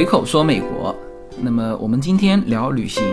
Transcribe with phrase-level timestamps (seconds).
[0.00, 0.96] 随口说美国，
[1.42, 3.04] 那么我们今天聊旅行，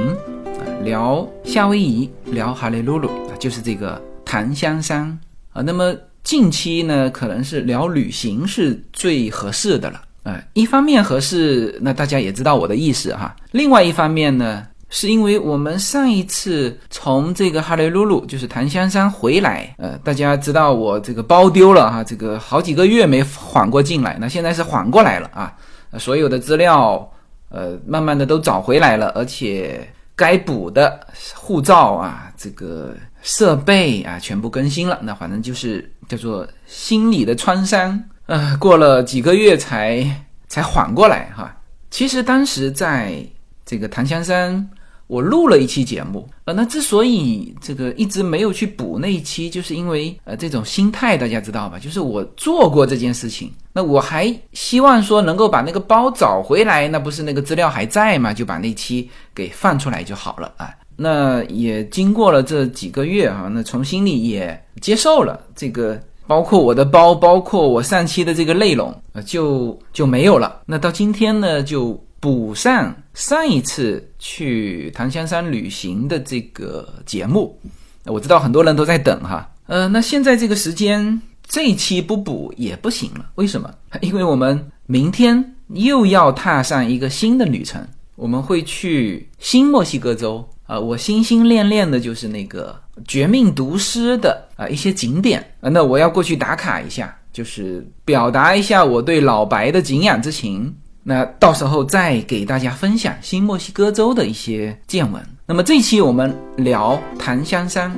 [0.45, 5.05] 啊，聊夏威夷，聊哈雷鲁鲁啊，就是这个檀香山
[5.51, 5.61] 啊。
[5.61, 10.41] 那么近期呢，可能是聊旅行是最合适的了啊。
[10.53, 13.35] 一方面合适，那大家也知道我的意思哈。
[13.51, 25.53] 另外一方面呢，是因为我们上一次从这个哈雷鲁鲁，就是檀香山回来，呃，大家知道我这个包丢了哈，这个好几个月没缓过劲来，那现在是缓过来了啊。
[25.99, 27.11] 所有的资料，
[27.49, 30.99] 呃，慢慢的都找回来了，而且该补的
[31.35, 34.99] 护照啊，这个设备啊，全部更新了。
[35.01, 40.05] 那反正就是叫做心理的创伤，呃，过了几个月才
[40.47, 41.55] 才缓过来哈。
[41.89, 43.23] 其实当时在
[43.65, 44.69] 这个檀香山。
[45.07, 51.79] 我录了一期节目，呃，那之所以这个一直没有去补那一期，就是因为呃这种心态，大家知道吧？
[51.79, 58.33] 就是我做过这件事情，那我还希望说能够把那个包找回来，那不是那个资料还在吗？
[58.33, 60.69] 就把那期给放出来就好了啊。
[60.97, 70.63] 那也经过了这几个月啊，那从心里也接受了这个，包括我的包，包括我上期的这个内容啊，就就没有了。
[70.65, 71.97] 那到今天呢，就。
[72.19, 77.59] 补上上一次去檀香山旅行的这个节目，
[78.05, 79.49] 我知道很多人都在等哈。
[79.67, 83.69] 呃，那现在这个时间这一期不补也不行了，为什么？
[84.01, 90.79] 因为我们明天又要踏上一个新的旅程，我们会去新墨西哥州啊。
[90.79, 92.75] 我心心念念的就是那个
[93.07, 100.75] 绝命毒师的啊一些景点啊，那我要过去打卡一下，就是表达一下我对老白的敬仰之情。
[101.09, 105.23] 那到时候再给大家分享新墨西哥州的一些见闻。
[105.45, 107.89] 那么这一期我们聊檀香山。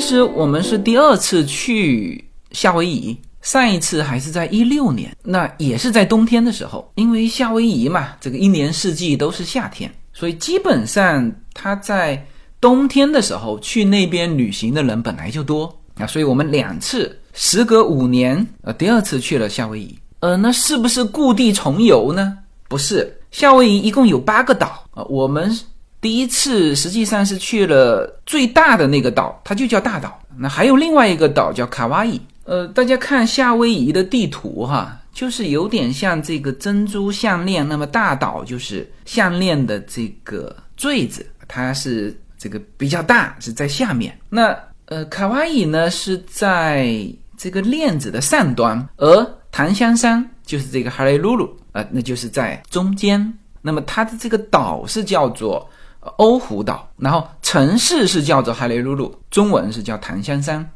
[0.00, 6.90] 其实我们是第二次去夏威夷，上一次还是在一六年，那也是在冬天的时候。
[6.94, 12.26] 因为夏威夷嘛，这个一年四季都是夏天，所以基本上他在
[12.62, 16.06] 冬天的时候去那边旅行的人本来就多啊。
[16.06, 19.94] 所以我们两次，时隔五年，呃，第二次去了夏威夷。
[20.20, 22.38] 呃，那是不是故地重游呢？
[22.70, 25.54] 不是，夏威夷一共有八个岛啊，我们。
[26.00, 30.18] 第一次实际上是去了最大的那个岛，它就叫大岛。
[30.38, 32.18] 那还有另外一个岛叫卡哇伊。
[32.44, 37.68] 呃，大家看夏威夷的地图哈，就是有点像这个珍珠项链。
[37.68, 44.18] 那么大岛就是项链的这个坠子，它是这个比较大，是在下面。
[44.30, 44.56] 那
[44.86, 47.06] 呃，卡哇伊呢是在
[47.36, 53.38] 这个链子的上端，而檀香山就是这个哈雷鲁鲁呃，那就是在中间。
[53.60, 55.68] 那么它的这个岛是叫做。
[56.16, 60.66] 欧胡岛，然后城市是叫做哈雷鲁鲁，中文是叫檀香山，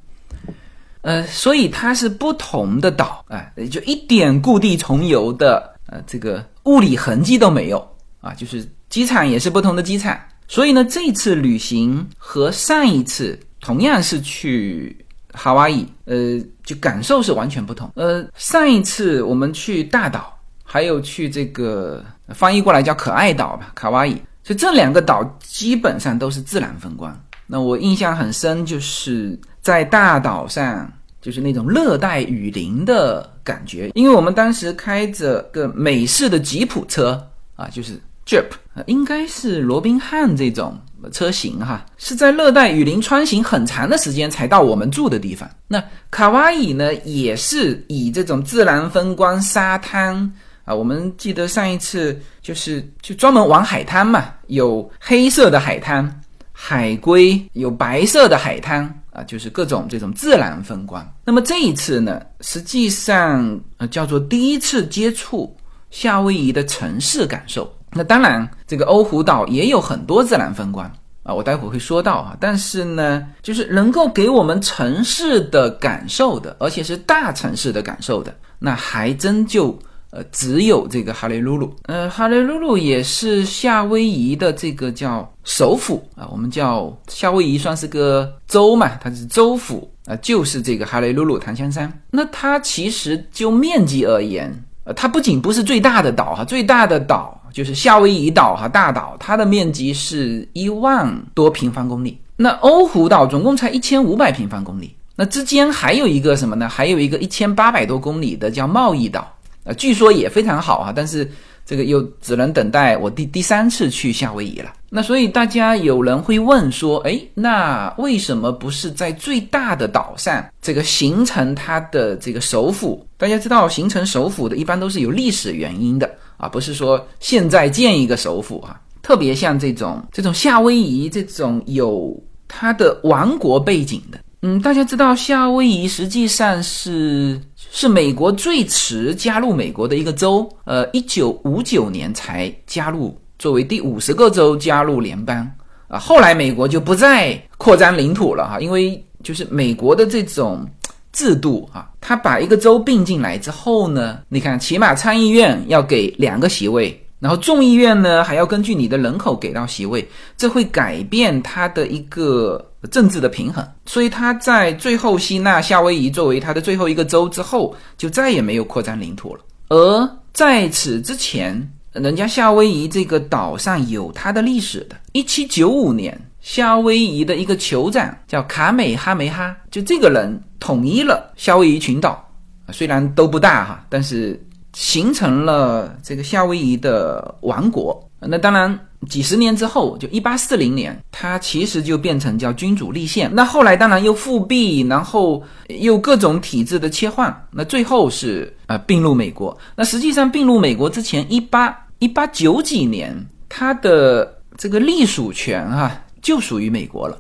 [1.01, 7.87] 呃，所以它是不同的岛，哎，就一点故地重游的呃这个物理痕迹都没有
[8.21, 14.95] 啊，就是机场也是不同的机场，所以呢，这次旅行和上一次同样是去
[15.35, 17.91] 夏威夷，呃，就感受是完全不同。
[17.97, 24.21] 呃，上一次我们去大岛，还有去这个翻译过来叫可爱岛吧，卡哇伊。
[24.45, 27.19] 所以这两个岛基本上都是自然风光。
[27.47, 30.91] 那我印象很深，就是在大岛上，
[31.21, 33.91] 就是那种热带雨林的感觉。
[33.95, 38.45] 因为我们当时开着个美式的吉普车啊，就是 Jeep，
[38.87, 40.79] 应该是罗宾汉这种
[41.13, 45.49] 车型哈，是在热带雨林穿行很长的时间才到我们住的地方。
[45.69, 50.33] 那卡哇伊呢，也是以这种自然风光、沙滩。
[50.65, 56.21] 啊，我们记得上一次就是就专门玩海滩嘛，有黑色的海滩，
[56.53, 58.83] 海龟有白色的海滩
[59.13, 61.07] 啊，就是各种这种自然风光。
[61.23, 65.55] 那么这一次呢，实际上呃叫做第一次接触
[65.91, 67.71] 夏威夷的城市感受。
[67.93, 70.91] 那当然，这个欧胡岛也有很多自然风光
[71.25, 72.35] 啊，我待会会说到啊。
[72.41, 79.79] 但是呢，就是能够给我们城市的感受的，而且是大城市的感受的，那还真就。
[80.15, 91.93] 呃，只有这个哈雷鲁鲁，呃，哈雷鲁鲁也是夏威夷的这个叫首府啊，我们叫夏威夷算是个州嘛，它是州府啊，就是这个哈雷鲁鲁檀香山。
[92.13, 94.49] 那它其实就面积而言，
[94.85, 106.69] 呃，它不仅不是最大的岛哈，最大的岛就是夏威夷岛哈，大岛，它的面积是一万多平方公里，那欧胡岛总共才一千五百平方公里，那之间还有一个什么呢？
[106.69, 109.34] 还有一个一千八百多公里的叫贸易岛，
[109.65, 111.31] 呃，据说也非常好啊，但是
[111.67, 114.73] 这个又只能等待我第第三次去夏威夷了。
[114.91, 123.05] 那所以大家有人会问说，哎，那为什么不是在最大的岛上这个形成它的这个首府？
[123.17, 128.81] 大家知道，形成首府的一般都是有历史原因的啊，不是说现在建一个首府啊。
[129.03, 132.19] 特别像这种这种夏威夷这种有
[132.49, 137.39] 它的王国背景的，嗯，大家知道夏威夷实际上是
[137.77, 143.19] 是美国最迟加入美国的一个州，呃，一九五九年才加入。
[143.37, 145.51] 作为第五十个州加入联邦
[145.89, 150.65] 啊，后来美国就不再扩张领土了哈，因为就是美国的这种
[151.13, 171.71] 制度啊，他把一个州并进来之后呢，你看起码参议院要给两个席位，然后众议院呢还要根据你的人口给到席位，这会改变它的一个政治的平衡，所以他在最后吸纳夏威夷作为他的最后一个州之后，就再也没有扩张领土了，而在此之前。
[171.93, 174.97] 人家夏威夷这个岛上有它的历史的。
[175.13, 182.29] 一七九五年，夏威夷的一个酋长叫卡美哈梅哈，就这个人统一了夏威夷群岛，
[182.73, 188.11] 虽然都不大哈，但是形成了这个夏威夷的王国。
[188.19, 188.77] 那当然。
[189.07, 193.31] 几十年之后，就一八四零年，它其实就变成叫君主立宪。
[193.35, 197.35] 那后来当然又复辟，然后又各种体制的切换。
[197.51, 199.57] 那最后是呃并入美国。
[199.77, 203.15] 那实际上并入美国之前，一八一八九几年，
[203.49, 205.91] 它的这个隶属权哈
[206.23, 207.19] 就属于美国了。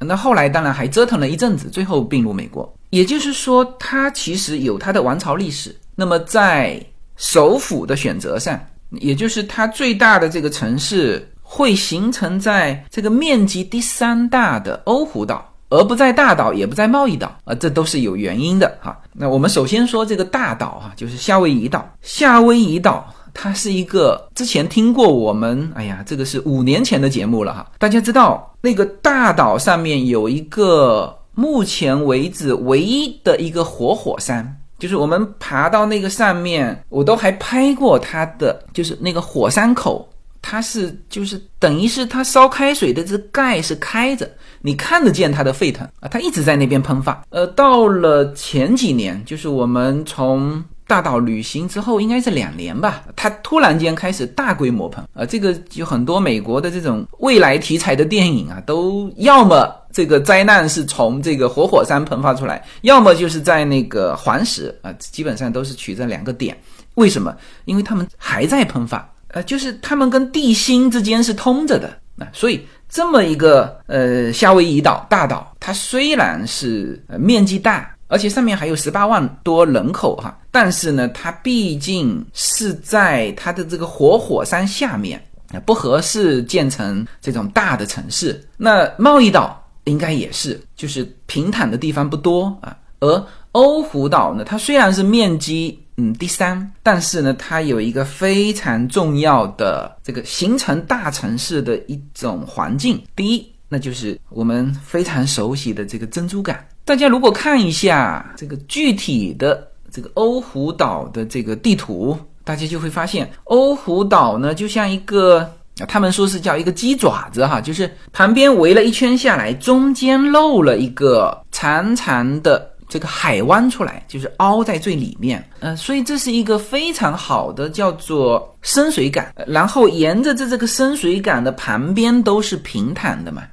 [0.00, 2.72] 那后来当然还折腾了一阵子，最后并入美国。
[2.90, 5.74] 也就是说，它其实有它的王朝历史。
[5.94, 6.80] 那么在
[7.16, 8.58] 首府的选择上。
[8.92, 18.98] 也就是它最大的这个城市会形成在这个面积第三大的欧胡岛，而不在大岛，也不在贸易岛啊，这都是有原因的哈。
[19.12, 21.88] 那我们首先说这个大岛哈，就是夏威夷岛。
[22.02, 27.70] 夏威夷岛它是一个之前听过我们，哎呀，这个是五年前的节目了哈。
[27.78, 34.56] 大家知道那个大岛上面有一个目前为止唯一的一个活火山。
[34.80, 40.08] 就是我们爬到那个上面，我都还拍过它的，就是那个火山口，
[40.42, 44.28] 它是就是等于是它烧开水的这盖是开着，
[44.62, 47.22] 你看得见它的沸腾啊，它一直在那边喷发。
[47.28, 59.76] 呃，到了前几年，就是我们从大岛旅行之后，应该是两年吧，它突然间开始大规模喷呃，这个有很多美国的这种未来题材的电影啊，都要么。
[59.92, 66.56] 这个灾难是从这个活火山喷发出来，要么就是在那个环石啊，基本上都是取这两个点。
[66.94, 67.36] 为什么？
[67.64, 71.88] 因为他们还在喷发，呃，就是他们跟地心之间是通着的
[72.18, 72.28] 啊。
[72.32, 85.22] 所以这么一个呃夏威夷岛大岛，它虽然是呃面积大，而且上面还有十八万多人口哈，但是呢，它毕竟是在它的这个活火山下面，
[85.64, 88.46] 不合适建成这种大的城市。
[88.58, 89.56] 那贸易岛。
[89.84, 92.76] 应该也是，就是平坦的地方不多啊。
[93.00, 103.02] 而欧胡岛呢，它虽然是面积嗯第三，但是呢，它有一个非常重要的这个形成大城市的一种环境。
[103.16, 106.54] 第一，那就是我们非常熟悉的这个珍珠港。
[106.84, 115.50] 大家如果看一下这个具体的这个欧胡岛的这个地图，大家就会发现，欧胡岛呢就像一个。
[115.88, 125.42] 他们说是叫一个鸡爪子哈，就是旁边围了一圈下来，中间露了一个长长的这个海湾出来，就是凹在最里面。
[125.60, 129.24] 嗯，所以这是一个非常好的叫做深水港。
[129.46, 133.44] 然后沿着这这个深水港的旁边都是平坦的嘛，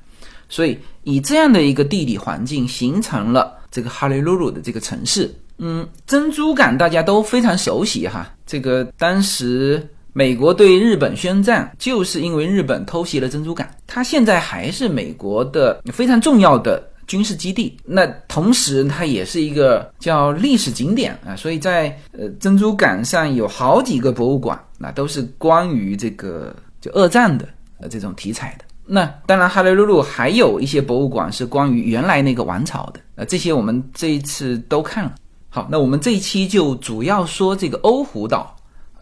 [0.49, 5.33] 所以以这样的一个地理环境形成了这个哈利路鲁的这个城市。
[5.57, 9.87] 嗯，珍珠港大家都非常熟悉哈，这个当时。
[10.13, 13.67] 美国对日本宣战，就是因为日本偷袭了珍珠港。
[13.85, 17.77] 它现在还是美国的非常重要的军事基地。
[17.85, 21.35] 那同时，它也是一个叫历史景点啊。
[21.35, 26.51] 所以在呃珍珠港上有好几个博物馆，那都是关于这个
[26.81, 27.47] 就二战的
[27.79, 28.65] 呃这种题材的。
[28.87, 32.99] 那当然，哈雷鲁鲁还有一些博物馆是关于原来那个王朝的。
[33.15, 35.13] 呃，这些我们这一次都看了。
[35.49, 38.53] 好，那我们这一期就主要说这个欧胡岛。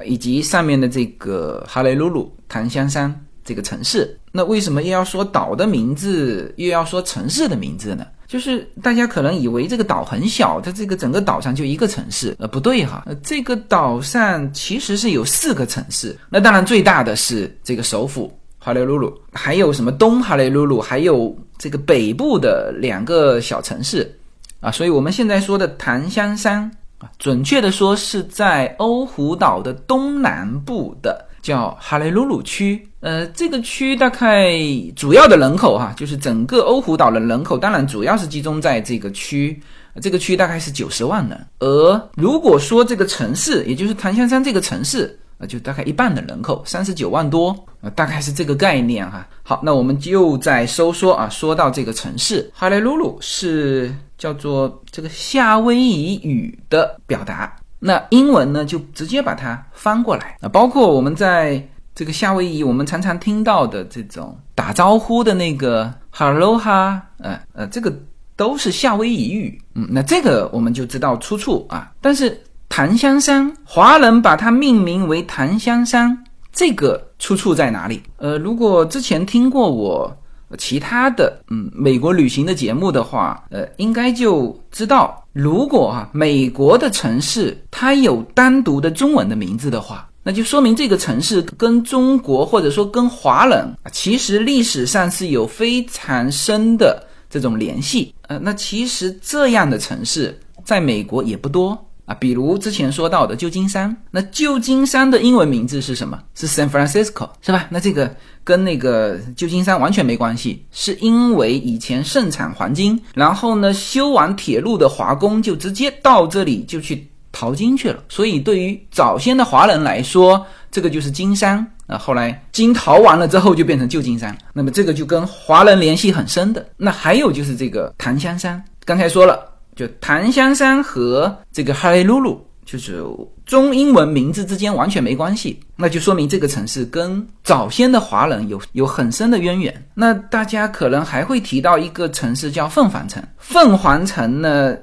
[0.06, 8.06] 以及上面的这个哈雷鲁鲁檀香山这个城市，那为什么又要说岛的名字，又要说城市的名字呢？
[8.27, 24.12] 就是大家可能以为这个岛很小，它这个整个岛上就一个城市，呃，不对哈，这个岛上其实是有四个城市，那当然最大的是这个首府哈雷鲁鲁，还有什么东哈雷鲁鲁，还有这个北部的两个小城市
[24.60, 24.72] 啊。
[24.72, 26.63] 所以我们现在说的檀香山
[26.98, 32.84] 啊，准确的说是在欧胡岛的东南部的叫哈雷鲁鲁区。
[33.01, 34.57] 呃，这个区大概
[34.95, 39.62] 主要的人口哈，就是整个欧胡岛的人口，当然主要是集中在这个区。
[40.01, 47.50] 这个区大概是九十万人，而如果说这个城市，也就是檀香山这个城市啊，就大概一半的人口，三十九万多
[47.82, 49.27] 啊，大概是这个概念哈。
[49.44, 61.62] 好，那我们就再收缩啊，说到这个城市，哈雷鲁鲁是叫做这个夏威夷语的表达，那英文呢就直接把它翻过来啊，包括我们在
[61.94, 67.94] 这个夏威夷，我们常常听到的这种打招呼的那个哈喽哈，呃呃，这个。
[68.38, 71.89] 都是夏威夷语，嗯，那这个我们就知道出处啊。
[72.01, 72.38] 但是
[72.69, 78.01] 檀香山，华人把它命名为檀香山，这个出处在哪里？
[78.17, 80.15] 呃，如果之前听过我
[80.57, 97.07] 其他的嗯美国旅行的节目的话，呃，应该就知道，如果啊美国的城市它有单独的中文的名字的话，那就说明这个城市跟中国或者说跟华人，其实历史上是有非常深的。
[97.27, 102.13] 这种联系，呃，那其实这样的城市在美国也不多啊。
[102.15, 106.19] 比如之前说到的旧金山，那旧金山的英文名字是什么？
[106.33, 107.67] 是 San Francisco，是吧？
[107.69, 118.03] 那这个跟那个旧金山完全没关系，是因为以前盛产黄金，然后呢，修完铁路的华工就直接到这里就去淘金去了。
[118.09, 121.65] 所以对于早先的华人来说，这个就是金山。
[121.88, 126.65] 啊，后来金淘完了之后就变成旧金山，那么这个就跟华人联系很深的。
[126.77, 129.39] 那还有就是这个檀香山，刚才说了，
[129.75, 133.03] 就檀香山和这个哈雷鲁鲁，就是
[133.46, 139.88] 中英文名字之间完全没关系，那就说明这个城市跟早先的华人有有很深的渊源。
[139.94, 144.75] 那大家可能还会提到一个城市叫凤凰城，凤凰城呢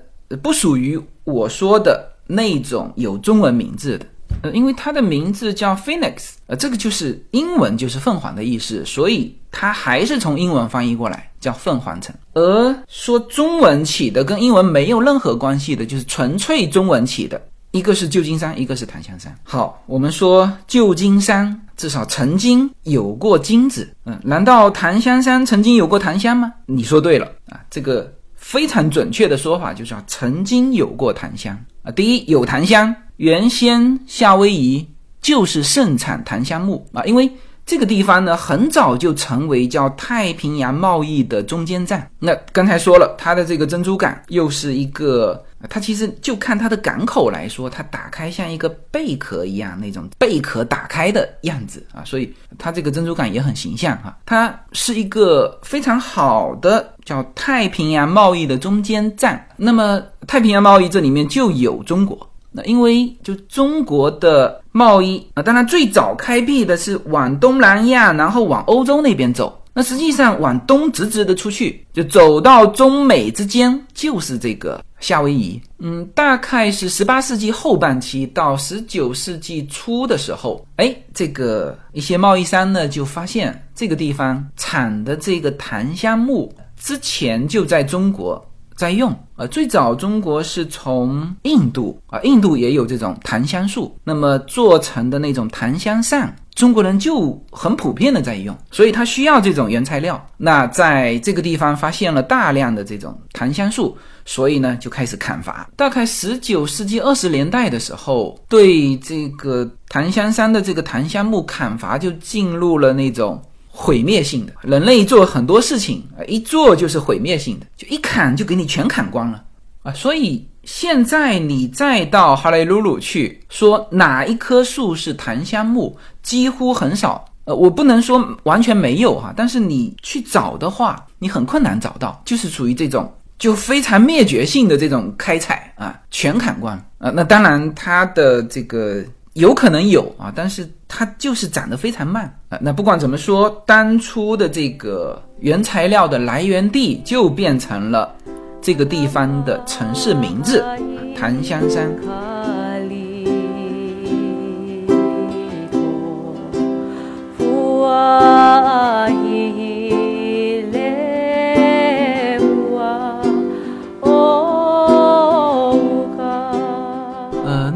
[0.42, 4.06] 不属于我说的那种有中文名字的。
[4.42, 12.14] 呃，因为它的名字叫 Phoenix，呃，这个就是英文就是凤凰的意思，所以它还是从英文翻译过来叫凤凰城。
[12.34, 19.32] 而说中文起的跟英文没有任何关系的，就是纯粹中文起的，一个是旧金山，一个是檀香山。
[19.44, 26.52] 好，我们说旧金山至少曾经有过金子，嗯，难道檀香山曾经有过檀香吗？
[26.66, 31.92] 你说对了啊，这个非常准确的说法就是曾经有过檀香啊。
[31.92, 32.92] 第一有檀香。
[33.16, 34.86] 原先夏威夷
[35.20, 37.30] 就是盛产檀香木啊，因为
[37.64, 42.10] 这个地方呢，很早就成为叫太平洋贸易的中间站。
[42.18, 45.40] 那刚才说了，它的这个珍珠港又是一个，
[45.70, 54.18] 它其实就看它的港口来说，它打开像一个贝壳一样那种贝壳打开的样子啊，所以它这个珍珠港也很形象哈。
[54.26, 59.46] 它是一个非常好的叫太平洋贸易的中间站。
[59.56, 62.28] 那么太平洋贸易这里面就有中国。
[62.52, 69.58] 那因为就中国的贸易啊，当然最早开辟的是往东南亚，然后往欧洲那边走。
[69.74, 75.58] 那实际上往东直直的出去，就走到中美之间，就是这个夏威夷。
[75.78, 88.46] 嗯，大概是十八世纪后半期到十九世纪初的时候，哎，这个一些贸易商呢就发现这个地方产的这个檀香木之前就在中国。
[88.82, 100.20] 在用啊，最早中国是从印度啊，印度也有这种檀香树，那么做成的那种檀香扇，中国人就很普遍的在用，所以它需要这种原材料。
[100.36, 105.70] 那在这个地方发现了大量的这种檀香树，所以呢就开始砍伐。
[105.76, 113.40] 大概十九世纪二十年代的时候，对这个檀香山的这个檀香木砍伐就进入了那种。
[113.82, 119.42] 毁灭性的，人类做很多事情，一做就是毁灭性的，就一砍就给你全砍光了
[119.82, 119.92] 啊！
[119.92, 127.24] 所以现在你再到哈雷鲁鲁去说哪一棵树是檀香木，几乎很少。
[127.44, 137.10] 呃，我不能说完全没有哈，但是你去找的话，你很困难找到，就是属于这种就非常灭绝性的这种开采啊，全砍光啊。
[137.10, 139.04] 那当然它的这个。
[139.34, 142.58] 有可能有啊，但是它就是长得非常慢啊。
[142.60, 148.14] 那不管怎么说，当初的这个原材料的来源地就变成了
[148.60, 150.62] 这个地方的城市名字——
[151.16, 151.90] 檀香山。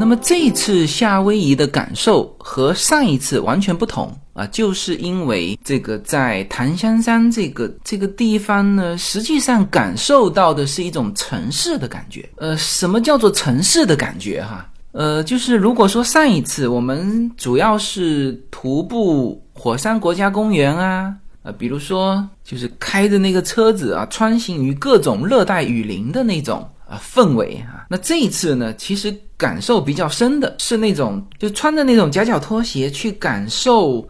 [0.06, 12.24] 那么这次夏威夷的感受和上一次完全不同啊，就是因为这个在檀香山这个这个地方呢，实际上感受到的是一种城市的感觉。
[12.36, 14.40] 呃，什么叫做城市的感觉？
[14.42, 21.12] 哈，呃，就是如果说上一次我们主要是徒步火山国家公园啊。
[21.42, 27.86] 呃，比如说，就是开着那个车子啊，穿行于各种热带雨林的那种啊氛围啊。
[27.88, 34.06] 那这一次呢，其实感受比较深的是那种，就穿着那种夹脚拖鞋去感受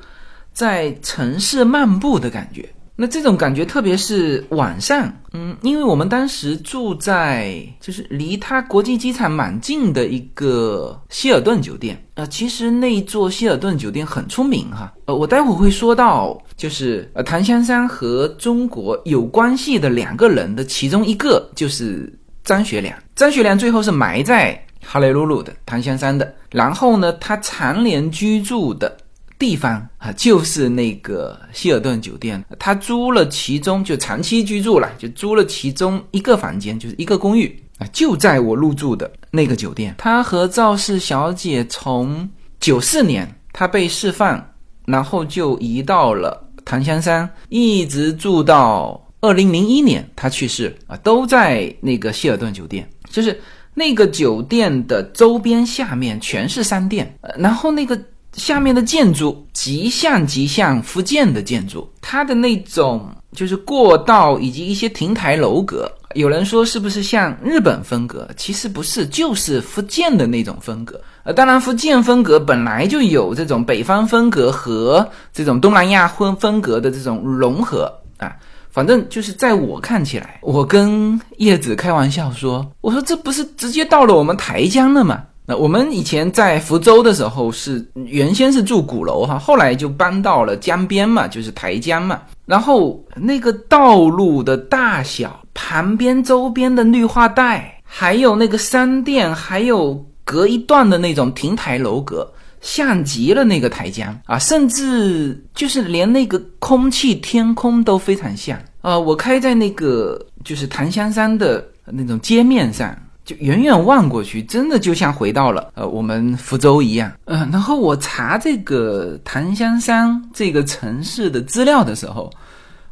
[0.52, 2.68] 在城市漫步的感觉。
[2.98, 22.10] 那这种感觉，特别是晚上，嗯，因为我们当时住在就是离它国际机场蛮近的一个希尔顿酒店啊，其实那座希尔顿酒店很出名哈，呃，我待会会说到，就是呃檀香山和中国有关系的两个人的其中一个就是
[22.46, 28.96] 张学良，张学良最后是埋在哈雷鲁鲁的檀香山的，然后呢，他常年居住的。
[29.38, 39.94] 地方啊，就是那个希尔顿酒店，他租了其中就长期居住了，就租了其中一个房间，就是一个公寓啊，就在我入住的那个酒店。
[39.98, 42.26] 他和赵氏小姐从
[42.60, 44.42] 九四年他被释放，
[44.86, 53.38] 然后就移到了檀香山，一直住到二零零一年他去世啊，都在那个希尔顿酒店，就是
[53.74, 58.00] 那个酒店的周边下面全是商店，然后那个。
[58.32, 65.90] 下面的建筑极像极像福建的建筑，它的那种就是过道以及一些亭台楼阁。
[66.14, 68.28] 有人说是不是像日本风格？
[68.36, 71.00] 其实不是，就是福建的那种风格。
[71.24, 78.36] 呃，当然福建风格本来就有这种北方风格和这种东南亚风风格的这种融合啊。
[78.76, 85.22] 反正就是在我看起来，我跟叶子开玩笑说，我说这不是直接到了我们台江了吗？
[85.46, 92.20] 那我们以前在福州的时候是原先是住鼓楼哈，后来就搬到了江边嘛，就是台江嘛。
[92.44, 108.98] 然后那个道路的大小、旁边周边的绿化带，还有那个商店，还有隔一段的那种亭台楼阁，像极了那个台江啊，甚至就是连那个空气、天空都非常像啊。
[108.98, 112.96] 我开在那个就是檀香山的那种街面上。
[113.26, 117.10] 就远远望过去，真的就像回到了呃我们福州一样。
[117.24, 122.30] 嗯，然后我查这个檀香山这个城市的资料的时候，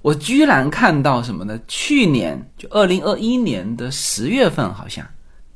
[0.02, 1.56] 我居然看到什么呢？
[1.68, 5.06] 去年就二零二一年的十月份，好像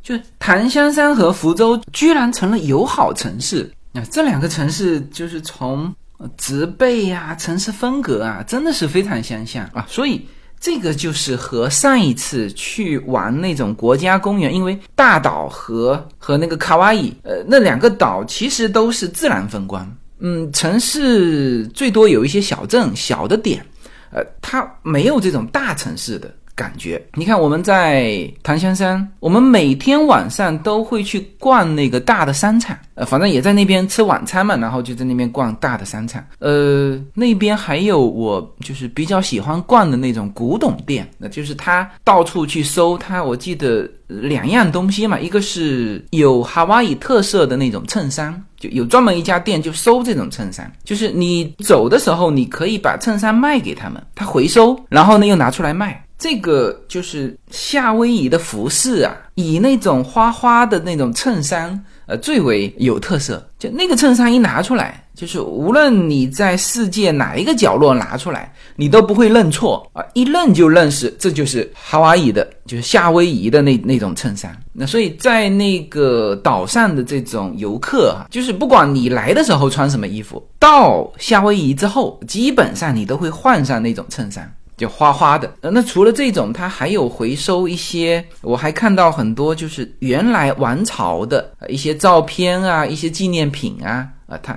[0.01, 3.69] 就檀香山和福州居然成了友好城市。
[4.11, 5.95] 这两个城市就是从
[6.37, 10.27] 植被呀、城市风格啊，真的是非常相像啊，所以。
[10.61, 19.89] 这个就是和上一次去玩那种国家公园，因为大岛和和那个卡哇伊，呃，那两个岛其实都是自然风光。
[20.19, 23.65] 嗯，城市最多有一些小镇、小的点，
[24.11, 26.29] 呃，它没有这种大城市的。
[26.59, 36.21] 感觉，你看我们在檀香山，我们每天晚上都会去逛那个大的商场，呃，反正也在那边吃晚餐嘛，然后就在那边逛大的商场。
[36.41, 56.05] 呃，那边还有我就是比较喜欢逛的那种古董店，那就是他到处去搜，他我记得两样东西嘛，一个是有哈瓦伊特色的那种衬衫，就有专门一家店就收这种衬衫，就是你走的时候你可以把衬衫卖给他们，他回收，然后呢又拿出来卖。
[56.19, 63.49] 这个就是夏威夷的服饰啊，以那种花花的那种衬衫，呃，最为有特色。
[63.59, 74.57] 就那个衬衫一拿出来，就是无论你在世界哪一个角落拿出来，你都不会认错啊，一认就认识，这就是哈瓦伊的，就是夏威夷的那那种衬衫。
[74.73, 84.53] 那所以在那个岛上的这种游客啊，就是不管你来的时候穿什么衣服，到夏威夷之后，基本上你都会换上那种衬衫。
[84.79, 94.57] 就花花的，那除了这种，它还有回收一些，我还看到很多就是原来王朝的一些照片啊，一些纪念品啊，啊，它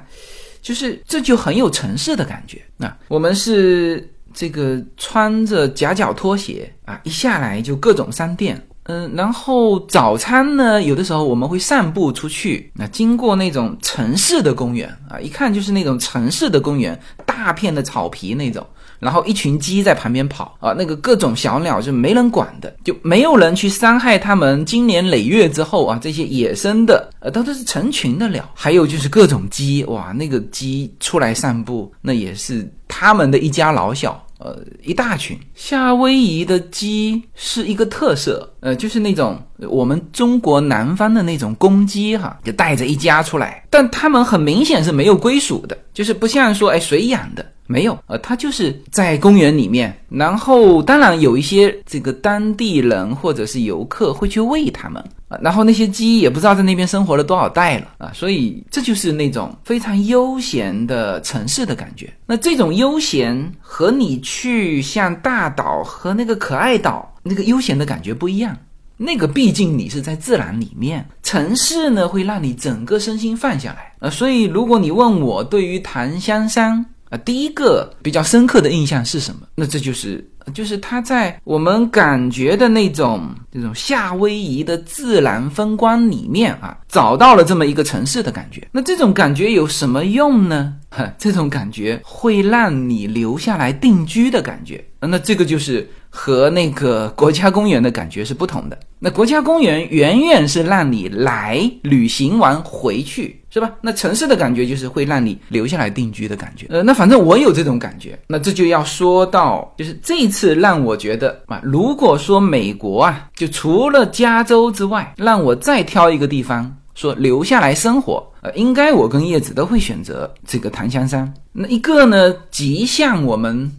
[0.62, 2.62] 就是这就很有城市的感觉。
[2.77, 18.63] 那我们是这个穿着夹脚拖鞋啊，一下来就各种商店，嗯，然后早餐呢，有的时候我们会散步出去，那经过那种城市的公园啊，一看就是那种城市的公园，大片的草皮那种。
[19.01, 24.63] 然后一群鸡在旁边跑啊，那个各种小鸟就没人管的，就没有人去伤害它们。
[24.63, 28.47] 经年累月之后啊，这些野生的呃，它都是成群的鸟。
[28.53, 35.35] 还有就是各种鸡，哇，那个鸡出来散步，那也是他们的一家老小呃，一大群。
[35.55, 47.43] 夏威夷的鸡是一个特色，呃，就是那种我们中国南方的那种公鸡哈，就带着一家出来，但他们很明显是没有归属的，就是不像说哎谁养的。
[47.71, 62.12] 没有，呃，他就是在公园里面，然后当然有一些这个当地人或者是游客会去喂它们啊，然后那些鸡也不知道在那边生活了多少代了啊，所以这就是那种非常悠闲的城市的感觉。
[62.25, 68.53] 那这种悠闲和你去像大岛和那个可爱岛那个悠闲的感觉不一样，
[68.97, 76.86] 那个毕竟你是在自然里面，城市呢会让你整个身心放下来啊，所以如果你问我对于檀香山。
[77.12, 79.41] 啊，第一个比较深刻的印象是什么？
[79.54, 88.65] 那这就是，就是他在我们感觉的那种这种夏威夷的自然风光里面啊，找到了这么一个城市的感觉。
[88.71, 90.74] 那这种感觉有什么用呢？
[90.89, 94.84] 哈， 这种感觉会让你留下来定居的感觉。
[95.02, 98.78] 那这个就是和那个国家公园的感觉是不同的。
[99.00, 103.39] 那国家公园远远是让你来旅行完回去。
[103.54, 103.69] 是吧？
[103.82, 106.67] 那城市的感觉就是会让你留下来定居的感觉。
[106.69, 108.17] 呃，那反正我有这种感觉。
[108.28, 121.34] 那这就要说到，就是这次让我觉得啊，如果说美国啊，就除了加州之外，让我再挑一个地方说留下来生活，呃，应该我跟叶子都会选择这个檀香山。
[121.52, 123.69] 那一个呢，极像我们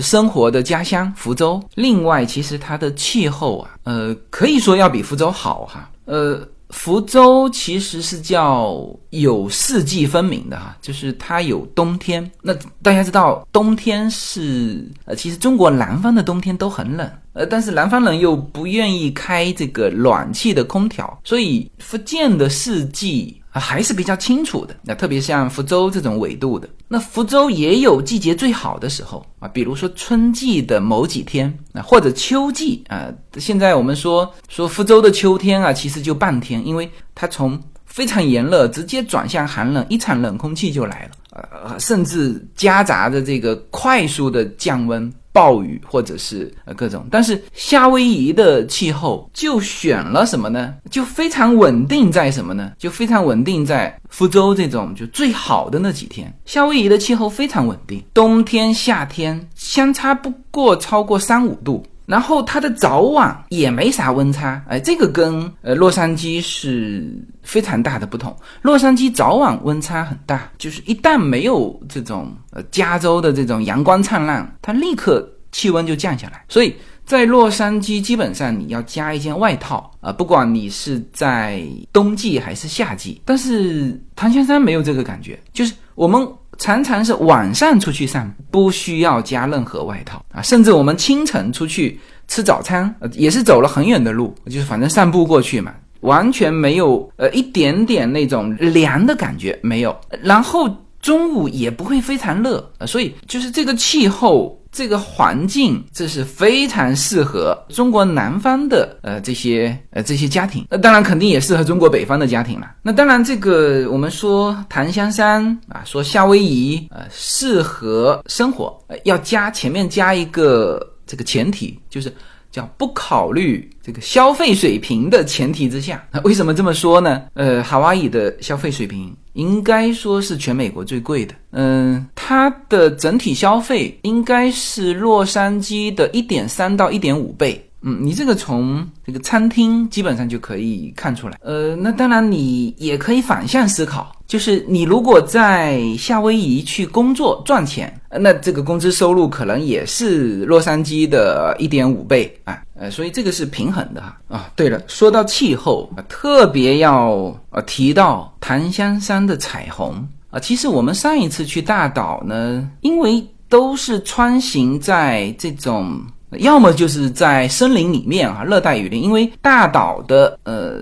[0.00, 1.62] 生活的家乡福州。
[1.74, 5.90] 另外，其实它的气候啊，呃，可以说要比福州好哈。
[6.04, 6.46] 呃。
[6.74, 12.30] 福州其实是叫有四季分明的哈，就是它有冬天。
[12.40, 23.38] 那大家知道，冬天是呃，其实中国南方的冬天都很冷，呃，但是南方人又不愿意开这个暖气的空调，所以福建的四季。
[23.52, 24.74] 啊，还是比较清楚的。
[24.82, 33.12] 那特别像福州这种纬度的，那福州也有季节最好的时候啊，比如说春季的某几天啊，或者秋季啊。
[33.38, 45.12] 现在我们说说福州的秋天啊，其实就半天，因为它从非常炎热直接转向寒冷，一场冷空气就来了，呃，甚至夹杂着这个快速的降温。
[45.32, 50.74] 暴雨或者是呃各种，但是夏威夷的气候就选了什么呢？
[50.90, 52.72] 就非常稳定在什么呢？
[52.78, 56.32] 就非常稳定在福州这种就最好的那几天。
[56.44, 61.84] 夏威夷的气候非常稳定，冬天夏天相差不过超过三五度。
[62.12, 67.10] 然后它的早晚也没啥温差，哎，这个跟呃洛杉矶是
[67.42, 68.36] 非常大的不同。
[68.60, 76.44] 洛杉矶早晚温差很大，就是一旦没有这种呃加州的这种阳光灿烂，它立刻气温就降下来。
[76.50, 81.62] 所以在洛杉矶基本上你要加一件外套啊，不管你是在
[81.94, 83.22] 冬季还是夏季。
[83.24, 86.28] 但是檀香山没有这个感觉，就是我们。
[86.58, 100.68] 常常是晚上出去散步，不需要加任何外套啊，甚至我们清晨出去吃早餐，呃，也是走了很远的路，就是反正散步过去嘛，完全没有呃一点点那种凉的感觉没有，然后
[101.00, 104.61] 中午也不会非常热，所以就是这个气候。
[104.72, 112.74] 这个环境，这是非常适合中国南方的呃这些呃这些家庭，那当然肯定也适合中国北方的家庭了。
[112.82, 122.10] 那当然，这个我们说檀香山啊，说夏威夷呃适合生活，要加前面加一个这个前提，就是
[122.52, 126.04] 叫不考虑这个消费水平的前提之下。
[126.12, 127.22] 那 为什么这么说呢？
[127.34, 129.12] 呃，夏威夷的消费水平。
[129.32, 137.66] 应该说是全美国最贵的，嗯，它的整体消费应该是洛杉矶的一点三到一点五倍。
[137.80, 141.38] 嗯，你这个从这个餐厅基本上就可以看出来。
[141.40, 152.62] 呃，那当然你也可以反向思考，就是你如果在夏威夷去工作赚钱，那这个工资收入可能也是洛杉矶的一点五倍啊。
[152.74, 154.18] 呃，所以这个是平衡的哈。
[154.28, 160.40] 啊，对了，说到气候啊，特别要呃提到檀香山的彩虹啊。
[160.40, 166.00] 其实我们上一次去大岛呢，因为都是穿行在这种。
[166.38, 170.80] 要么就是在森林里面啊，热带雨林，因为大岛的呃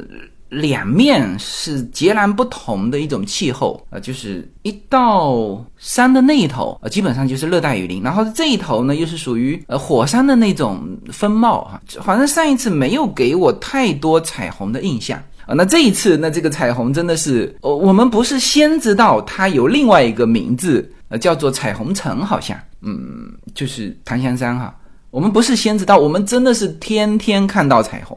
[0.50, 15.18] 两面是截然不同的一种气候呃，就是一到山的那一头呃，基本上就是热带雨林，然后这一头呢又是属于呃火山的那种风貌啊，反正上一次没有给我太多彩虹的印象。
[15.46, 22.56] 啊，那这一次那这个彩虹真的是，哦，我们不是先知道它有另外一个名字呃叫做彩虹城，好像。
[22.82, 24.72] 嗯就是檀香山哈。
[25.10, 28.16] 我们不是先知道，我们真的是天天看到彩虹，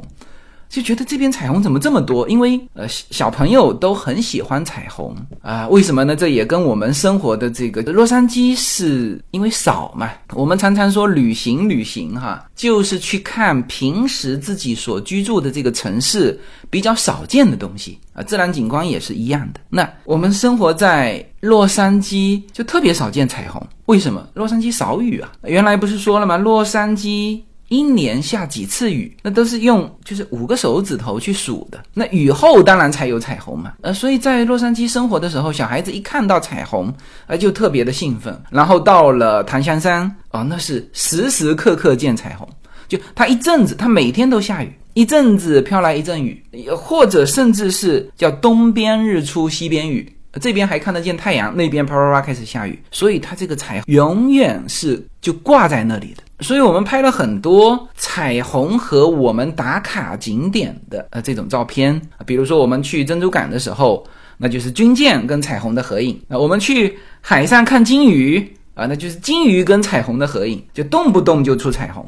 [0.74, 2.28] 就觉得这边彩虹怎么这么多？
[2.28, 6.16] 因为呃小朋友都很喜欢彩虹啊，为什么呢？
[6.16, 10.10] 这也跟我们生活的这个洛杉矶是因为少嘛。
[10.32, 16.40] 我们常常说旅行旅行哈，就是去看平时自己所居住的这个城市
[16.72, 19.60] 比较少见的东西啊，自然景观也是一样的。
[19.70, 24.28] 那我们生活在洛杉矶就特别少见彩虹，为什么？
[24.34, 26.36] 洛杉矶少雨啊，原来不是说了吗？
[26.36, 27.42] 洛杉矶。
[27.74, 31.84] 一年下几次雨，那都是用就是五个手指头去数的。
[31.92, 33.74] 那雨后当然才有彩虹嘛。
[33.82, 36.94] 呃，所以在洛杉矶生活的时候，小孩子一看到彩虹，
[37.26, 38.40] 呃，就特别的兴奋。
[38.52, 42.48] 然后到了檀香山，哦，那是时时刻刻见彩虹。
[42.88, 46.44] 就它一阵子，它每天都下雨，一阵子飘来一阵雨，
[46.78, 52.78] 或者甚至是叫东边日出西边雨，这边还看得见太阳，那边啪啪啪开始下雨。
[52.92, 56.24] 所以它这个彩虹永远是就挂在那里的。
[56.40, 64.06] 所以我们拍了很多彩虹和我们打卡景点的呃这种照片，比如说我们去珍珠港的时候，
[64.38, 72.06] 那就是军舰跟彩虹的合影；那我们去海上看鲸鱼啊，那就是鲸鱼跟彩虹的合影，就动不动就出彩虹，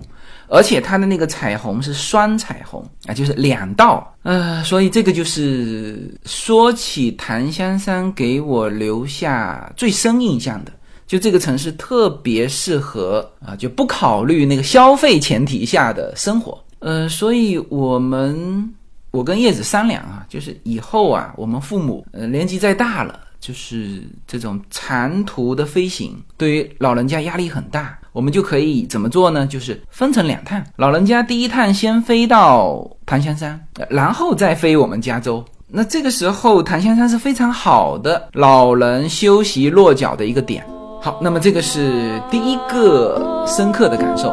[0.47, 4.15] 而且它的那个彩虹是双彩虹啊，就是两道。
[4.23, 10.71] 呃，所以这个就是说起檀香山给我留下最深印象的。
[11.07, 16.59] 就这个城市特别适合啊，就不考虑那个消费前提下的生活。
[16.79, 18.73] 呃，所以我们
[19.11, 29.45] 我跟叶子商量啊，就是以后啊，我们父母呃年纪再大了，就是这种长途的飞行对于老人家压力很大，我们就可以怎么做呢？
[29.45, 35.43] 就是分成两趟，老人家第一趟先飞到檀香山，然后再飞我们加州。
[35.67, 40.65] 那这个时候檀香山是非常好的老人休息落脚的一个点。
[41.01, 44.29] 好，那么这个是第一个深刻的感受。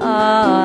[0.00, 0.63] 啊，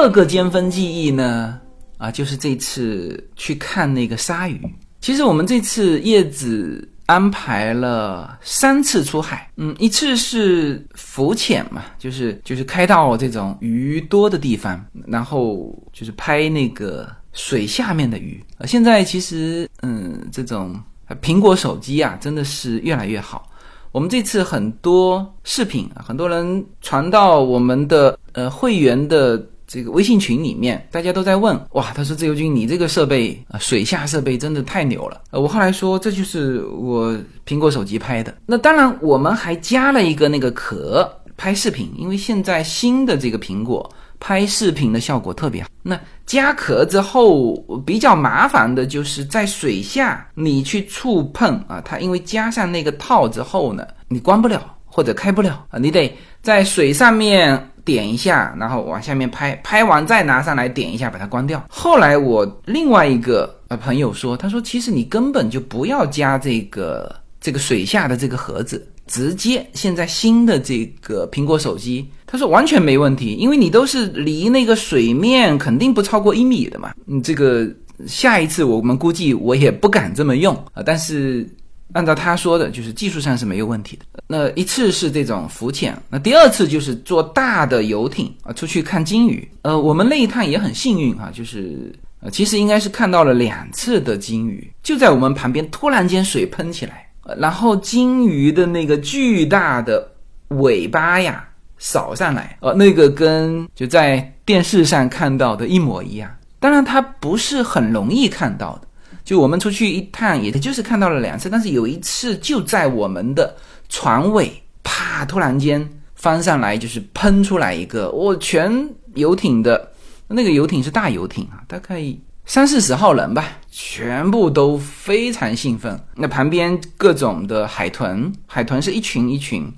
[0.00, 1.60] 二个尖峰记忆呢，
[1.98, 4.58] 啊，就是这次去看那个鲨鱼。
[5.00, 6.86] 其实我们这次叶子。
[7.06, 18.40] 安排了三次出海，嗯，一次是浮潜嘛，就是就是开到这种鱼多的地方，然后就是拍那个水下面的鱼。
[18.58, 20.80] 啊，现在其实，嗯，这种
[21.20, 23.50] 苹果手机啊，真的是越来越好。
[23.90, 29.44] 我们这次很多视频，很多人传到我们的呃会员的。
[29.72, 35.22] 这个微信群里面，大家都在问哇，他说自由军，你这个设备啊，水下设备真的太牛了。
[35.30, 38.36] 呃，我后来说这就是我苹果手机拍的。
[38.46, 45.68] 那当然，我们还加了一个那个壳拍视频，因为现在新的这个苹果拍视频的效果特别好。
[45.84, 47.54] 那加壳之后
[47.86, 57.69] 比较麻烦的就是在水下你去触碰啊，它因为加上那个套之后呢，你关不了或者开不了啊，你得在水上面。
[57.90, 61.60] 点一下，然后往下面拍，拍完再拿上来点一下，把它关掉。
[61.68, 76.92] 后来我另外一个呃朋友说，他说其实你根本就不要加这个这个水下的这个盒子，直接现在新的这个苹果手机，他说完全没问题，因为你都是离那个水面肯定不超过一米的嘛。
[77.06, 77.68] 你这个
[78.06, 81.44] 下一次我们估计我也不敢这么用啊，但是。
[81.92, 84.04] 按照他说的，就是技术上是没有问题的。
[84.26, 89.48] 那一次是这种浮潜，那第二次就是坐大的游艇啊，出去看鲸鱼。
[89.62, 100.10] 呃，我们那一趟也很幸运哈，就是呃，其实应该是看到了两次的鲸鱼，就在我们旁边，突然间水喷起来，然后鲸鱼的那个巨大的
[100.48, 101.48] 尾巴呀
[101.78, 106.30] 扫上来，呃，那个跟就在电视上看到的一模一样。
[106.58, 108.88] 当然，它不是很容易看到的。
[109.30, 113.54] 就我们出去一趟，也就是看到了两次，但是有一次就在我们的
[113.88, 114.50] 船尾，
[114.82, 119.88] 啪，突然间翻上来，就是喷出来一个，我全游艇的
[120.26, 122.04] 那个游艇是大游艇啊，大概
[122.44, 125.96] 三四十号人吧，全部都非常兴奋。
[126.16, 129.72] 那旁边各种的海豚，海豚是一群一群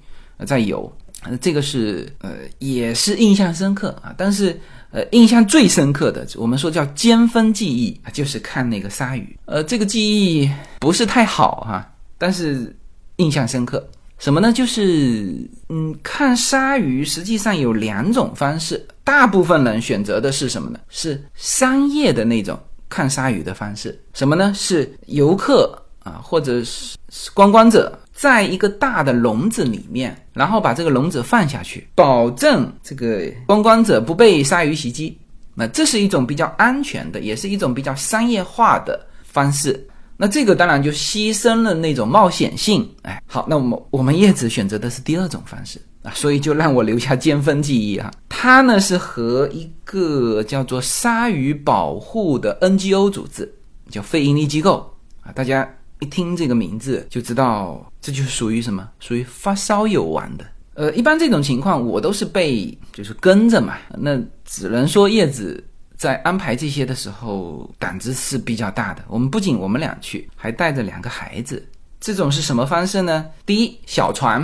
[0.47, 0.91] 在游，
[1.40, 4.58] 这个是呃也是印象深刻啊，但是。
[4.94, 9.35] 呃，印象最深刻的，我们说叫尖峰记忆就是看那个鲨鱼。
[9.46, 12.76] 呃，这个记忆不是太好哈，但是
[13.16, 13.88] 印象深刻。
[14.18, 14.52] 什么呢？
[14.52, 15.35] 就是
[15.70, 20.78] 嗯，看鲨鱼实际上有两种方式，大部分人选择的是什么呢？
[20.90, 23.98] 是商业的那种看鲨鱼的方式。
[24.12, 24.52] 什么呢？
[24.54, 26.97] 是游客啊，或者是
[27.35, 27.99] 观光者。
[28.15, 35.19] 在一个大的笼子里面，然后把这个笼子放下去，保证这个观光者不被鲨鱼袭击。
[35.55, 39.88] 那这是一种比较安全的，也是一种比较商业化的方式。
[40.17, 42.88] 那这个当然就牺牲了那种冒险性。
[43.03, 48.12] 哎，好，那我们我们叶子选择的是第二种方式啊，所以就让我留下尖锋记忆啊。
[48.29, 53.53] 它呢是和一个叫做鲨鱼保护的 NGO 组织，
[53.91, 55.33] 叫非营利机构啊。
[55.33, 55.69] 大家
[56.03, 58.88] 一听这个名字就知道，这就属于什么？
[58.99, 60.45] 属于发烧友玩的。
[60.75, 65.62] 呃，一般这种情况我都是被就是跟着嘛，那只能说叶子
[65.97, 69.05] 在安排这些的时候胆子是比较大的。
[69.07, 71.65] 我们不仅我们俩去，还带着两个孩子。
[72.01, 73.27] 这种是什么方式呢？
[73.47, 74.43] 第一，小船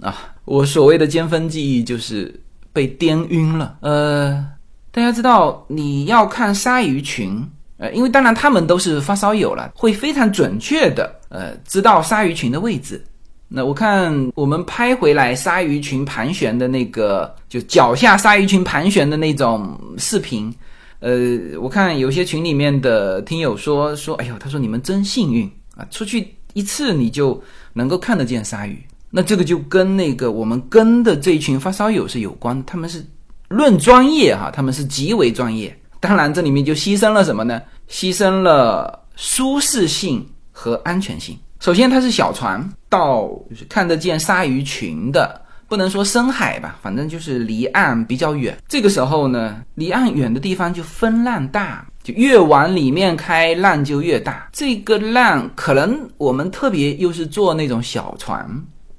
[0.00, 2.34] 啊，我所谓的尖峰记忆就是
[2.72, 3.78] 被颠晕了。
[3.82, 4.44] 呃，
[4.90, 13.04] 大家知道你要看鲨鱼群，呃，因为当然他们都是发烧友了，会非常准确的呃知道鲨鱼群的位置。
[13.48, 20.52] 那我看我们拍回来鲨鱼群盘旋的那个，就脚下鲨鱼群盘旋的那种视频，
[20.98, 27.40] 呃，我看有些群里面的听友说说，哎呦，他说你们真幸运啊，出去一次你就
[27.72, 28.82] 能够看得见鲨鱼。
[29.10, 33.04] 那这个就跟那个我们跟的这一群发烧友是有关，他们是
[33.48, 35.74] 论专业哈，他们是极为专业。
[36.00, 37.60] 当然这里面就牺牲了什么呢？
[37.88, 41.38] 牺牲了舒适性和安全性。
[41.58, 43.30] 首先，它是小船，到
[43.68, 48.56] 看得见鲨鱼群的，不能说深海吧，反正就是离岸比较远。
[48.68, 54.48] 这个时候呢，离岸远的地方就风浪大，就越往里面开，浪就越大。
[54.52, 58.46] 这个浪可能我们特别又是坐那种小船，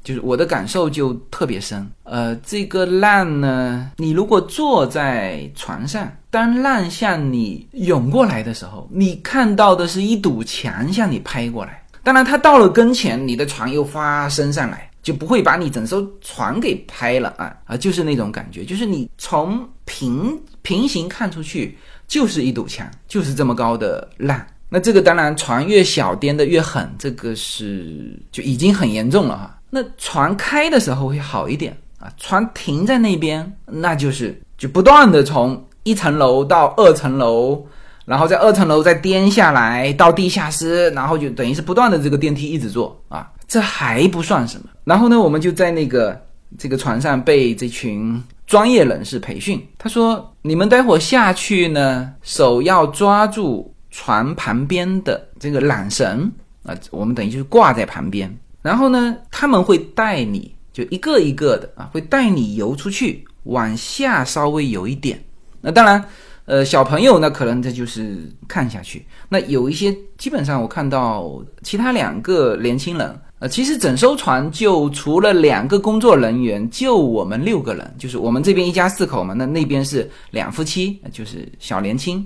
[0.03, 1.87] 就是我的感受就特别深。
[2.03, 11.81] 呃，这个浪呢，你如果坐在船上，当浪向你涌过来的时候，你看到的是一堵墙向你拍过来。
[12.03, 17.75] 当然，它到了跟前，你的船又发升上来，就不会把你整艘船给拍了啊啊！
[17.75, 21.75] 就是那种感觉，就是你从平平行看出去，
[22.07, 24.39] 就是一堵墙，就是这么高的浪。
[24.69, 29.59] 那这个当然，船越小颠得越狠，这个是就已经很严重了哈。
[29.71, 37.65] 那船开的时候会好一点啊，船停在那边，那就是就不断的从一层楼到二层楼。
[38.05, 44.69] 然后在二层楼再颠下来到地下室，然后就等于是不断的这个电梯一直坐啊，这还不算什么。
[44.85, 46.17] 然后呢，我们就在那个
[46.57, 49.61] 这个船上被这群专业人士培训。
[49.77, 56.31] 他说：“你们待会下去呢，手要抓住船旁边的这个缆绳
[56.63, 58.33] 啊，我们等于就是挂在旁边。
[58.61, 65.21] 然后呢，他们会带你就一个一个的啊，会带你游出去，往下稍微游一点。
[65.67, 66.03] 那当然。”
[66.47, 69.05] 呃，小朋友呢，可能这就是看下去。
[69.27, 79.33] 那有一些，基本上我看到其他两个年轻人，呃，其实整艘船就除了两个工作人员，就我们六个人，就是我们这边一家四口嘛。
[79.33, 82.25] 那那边是两夫妻，就是小年轻，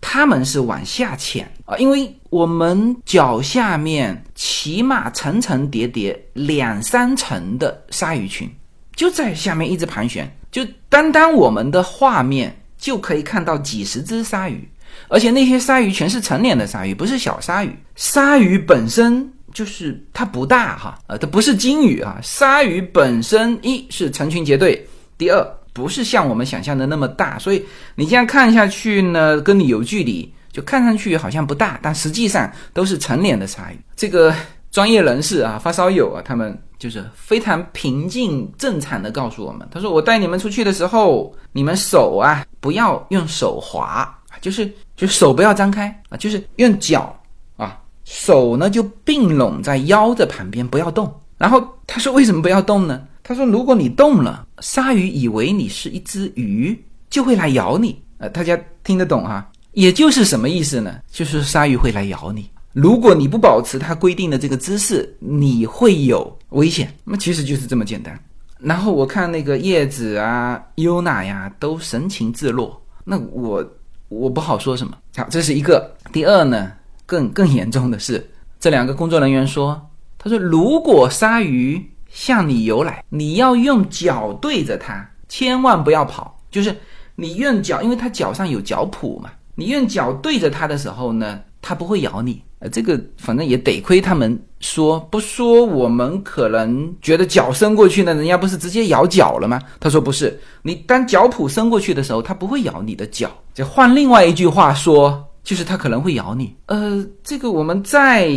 [0.00, 8.50] 他们是往下潜啊，因为我们脚下面起码层层叠叠两三层的鲨鱼群，
[8.96, 12.52] 就在下面一直盘旋，就单单我们的画面。
[12.84, 14.68] 就可以看到几十只鲨鱼，
[15.08, 17.74] 而且那些鲨鱼全是成年的鲨鱼，不是小鲨鱼。
[17.96, 22.20] 鲨鱼本身就是它不大哈，呃，它不是鲸鱼啊。
[22.22, 25.42] 鲨鱼本身一是成群结队，第二
[25.72, 33.78] 不是像我们想象的那么大，所以你这样看下去呢，跟你有距离，就看上去好像不大，但实际上都是成年的鲨鱼。
[33.96, 34.34] 这个。
[34.70, 47.18] 专业人士啊，发烧友啊，他们就是非常平静正常的告诉我们，他说：“我带你们出去的时候，你们手啊不要用手划，就是就手不要张开啊，就是用脚
[47.56, 51.10] 啊，手呢就并拢在腰的旁边，不要动。
[51.38, 53.00] 然后他说为什么不要动呢？
[53.22, 57.98] 他说如果你动了，鲨鱼以为你是一只鱼，就会来咬你。
[58.18, 59.50] 呃，大家听得懂哈？
[59.72, 61.00] 也就是什么意思呢？
[61.10, 66.92] 就是鲨鱼会来咬你。”如果你不保持它规定的这个姿势，你会有危险。
[67.04, 68.18] 那么其实就是这么简单。
[68.58, 72.82] 然后我看那个叶子啊、优娜呀，都神情自若。
[73.04, 73.64] 那我
[74.08, 74.98] 我不好说什么。
[75.16, 75.88] 好，这是一个。
[76.12, 76.72] 第二呢，
[77.06, 79.80] 更更严重的是，这两个工作人员说，
[80.18, 86.36] 他说如果鲨鱼向你游来，你要用脚对着它，千万不要跑。
[86.50, 86.76] 就是
[87.14, 92.42] 你用脚，因为它脚上有脚蹼嘛，你用脚对着它的时候呢，它不会咬你。
[92.58, 99.60] 呃这个反正也得亏他们说不说，我们可能觉得脚伸过去呢，人家不是直接咬脚了吗？
[99.80, 103.30] 他说不是，你当脚蹼伸过去的时候，它不会咬你的脚。
[103.54, 106.54] 就换另外一句话说，就是它可能会咬你。
[106.66, 108.30] 呃，这个我们再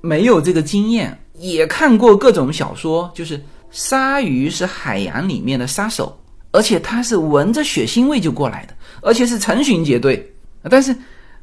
[0.00, 6.18] 没有这个经验，也看过各种小说，就是鲨鱼是海洋里面的杀手，
[6.50, 10.30] 而且它是闻着血腥味就过来的，而且是成群结队。
[10.68, 10.94] 但是，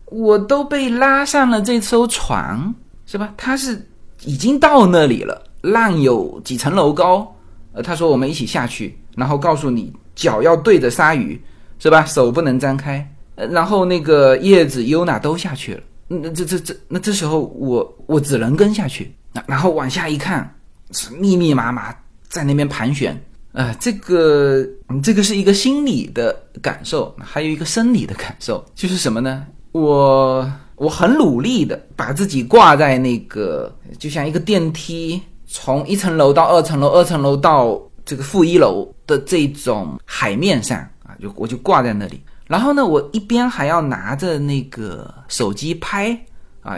[0.10, 2.74] 我都被拉上了这艘船，
[3.06, 3.34] 是吧？
[3.38, 3.86] 他是
[4.24, 7.36] 已经到那里了，浪有几层楼高。
[7.74, 11.40] 呃，他说我们一起下去，然后告诉你脚要对着鲨鱼，
[11.80, 12.06] 是吧？
[12.06, 13.08] 手不能张开。
[13.36, 15.82] 呃，然后那个叶子优娜都下去了。
[16.08, 19.14] 那这这这，那这时候我我只能跟下去。
[19.46, 20.52] 然后往下一看，
[20.92, 21.94] 是密密麻麻
[22.28, 23.16] 在那边盘旋。
[23.52, 24.66] 呃，这个
[25.04, 29.46] 这个是一个心理的感受，还有一个生理的感受，就是什么呢？
[29.72, 42.22] 我我很努力的把自己挂在那个，就像一个电梯，从一层楼到二层楼，二层楼到这个负一楼的这种海面上啊，就我就挂在那里。
[42.48, 46.18] 然后呢，我一边还要拿着那个手机拍
[46.62, 46.78] 啊，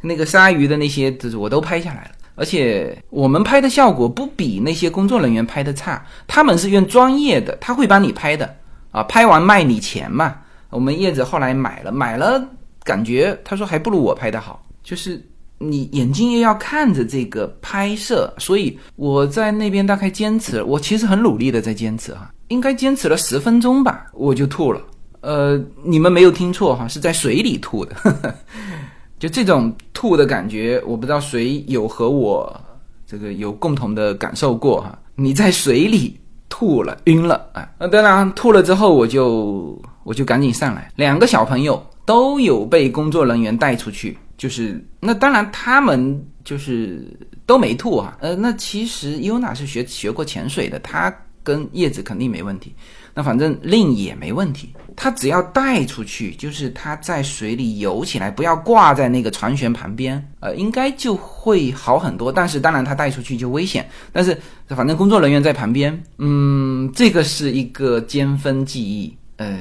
[0.00, 2.10] 那个鲨鱼的那些，就是我都拍下来了。
[2.34, 8.56] 而且我们拍的效果不比那些工作人员拍的差，他们是用专业的，他会帮你拍的
[8.90, 10.36] 啊，拍完卖你钱嘛。
[10.74, 12.44] 我们叶子后来买了，买了
[12.82, 15.24] 感觉他说还不如我拍的好，就是
[15.58, 24.80] 你眼睛又要看着这个拍摄，所以我在那边大概坚持，我其实很努力的在坚持哈，应该坚持了十分钟吧，我就吐了。
[25.20, 27.94] 呃，你们没有听错哈，是在水里吐的。
[29.16, 32.60] 就这种吐的感觉，我不知道谁有和我
[33.06, 34.98] 这个有共同的感受过哈。
[35.14, 36.18] 你在水里
[36.48, 37.66] 吐了，晕了啊！
[37.78, 40.90] 那当然吐了之后，我就我就赶紧上来。
[40.94, 47.04] 两个小朋友都有被工作人员带出去，就是那当然他们就是
[47.46, 48.16] 都没吐啊。
[48.20, 52.74] 呃，那其实优娜是学学过潜水的，她跟叶子肯定没问题。
[53.16, 54.72] 那反正令也没问题。
[54.96, 62.32] 他只要带出去，就是他在水里游起来，不要挂在那个船舷旁边，呃，应该就会好很多。
[62.32, 64.36] 但是当然他带出去就危险，但是
[64.68, 69.16] 反正工作人员在旁边，嗯，这个是一个尖峰记忆。
[69.44, 69.58] 呃，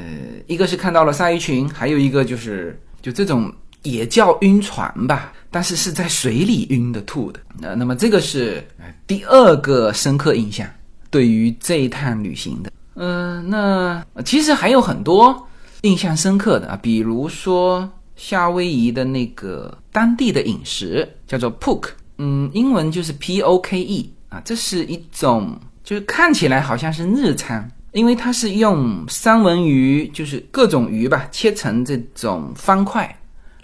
[0.48, 7.40] 一个是看到了鲨鱼群，还有一个就是就这种也叫晕船吧，但是是在水里晕的吐的。
[7.62, 8.66] 呃，那么这个是
[9.06, 10.66] 第二个深刻印象，
[11.10, 12.72] 对于这一趟旅行的。
[12.96, 15.46] 嗯，那其实还有很多
[15.82, 33.18] 印象深刻的啊，比如说夏威夷的那个当地的饮食叫做 poke，嗯，英文就是 P O K E 啊，这是一种就是看起来好像是日餐，因为它是用三文鱼，就是各种鱼吧，切成这种方块，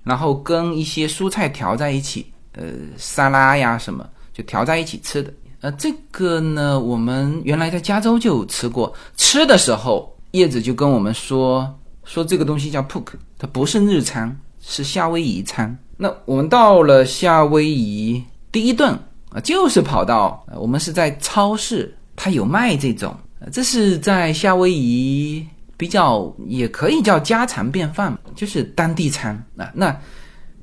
[0.03, 2.63] 然后跟一些蔬菜调在一起，呃，
[2.95, 5.33] 沙拉呀什么就调在一起吃的。
[5.61, 8.93] 呃，这个呢，我们原来在加州就有吃过。
[9.17, 11.67] 吃的时候，叶子就跟我们说，
[12.05, 15.77] 说这个东西叫 poke，它不是日餐，是夏威夷餐。
[15.97, 18.97] 那我们到了夏威夷，第一顿
[19.31, 23.13] 啊，就是跑到，我们是在超市，它有卖这种，
[23.51, 25.45] 这是在夏威夷
[25.77, 29.71] 比较也可以叫家常便饭，就是当地餐啊。
[29.73, 29.95] 那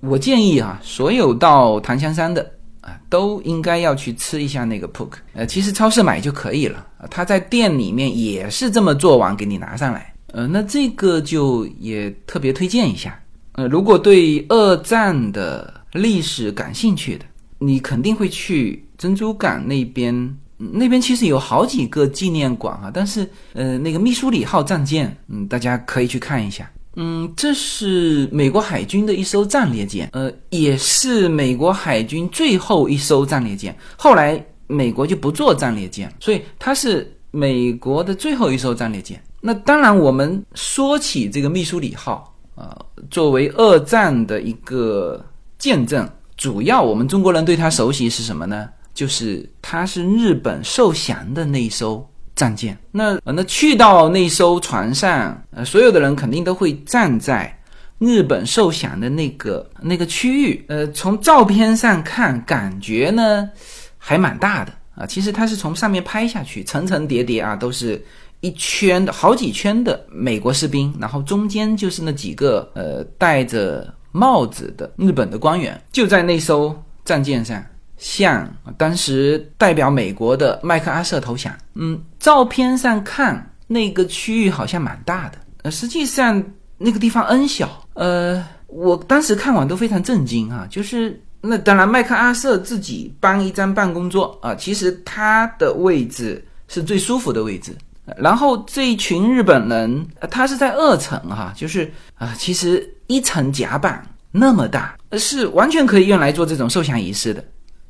[0.00, 2.52] 我建议啊，所有到檀香山的。
[2.82, 13.20] 啊，都应该要去吃一下那个 poke，呃，其实超市买就可以了，他在店里面也是这么做完给你拿上来，呃，那这个就也特别推荐一下，
[13.54, 17.24] 呃，如果对二战的历史感兴趣的，
[17.58, 26.70] 你肯定会去珍珠港那边，那边其实有好几个纪念馆啊，但是呃，那个密苏里号战舰，嗯，大家可以去看一下。
[26.94, 33.76] 嗯，这是美国海军的一艘战列舰，呃，也是美国海军最后一艘战列舰。
[33.96, 39.22] 后来美国就不做战列舰，所以它是美国的最后一艘战列舰。
[39.42, 42.74] 那当然，我们说起这个密苏里号啊，
[43.10, 45.22] 作为二战的一个
[45.58, 48.70] 见证，主要我们中国人对它熟悉是什么呢？
[48.96, 52.04] 就是它是日本受降的那一艘。
[52.34, 57.50] 战舰，那那去到那艘船上，呃，所有的人肯定都会站在
[57.98, 63.48] 日本受降的那个那个区域，呃，从照片上看，感觉呢
[63.96, 65.06] 还蛮大的啊。
[65.06, 68.04] 其实它是从上面拍下去，层层叠叠啊，都是
[68.40, 77.64] 一圈的好几圈的美国士兵，然后中间就是那几个呃戴着帽子的日本的官员，就在那艘战舰上。
[77.96, 81.52] 向当时代表美国的麦克阿瑟投降。
[81.74, 86.42] 嗯，照片上看那个区域好像蛮大的，呃，实际上
[86.78, 87.68] 那个地方 N 小。
[87.94, 97.74] 呃，我当时看完都非常震惊啊，就是那当然麦克阿瑟自己搬一张办公桌啊，其实他的位置是最舒服的位置。
[98.18, 107.42] 然后这一群日本人，他是在二层哈，就是啊，其实一层甲板那么大，是完全可以用来做这种受降仪式的。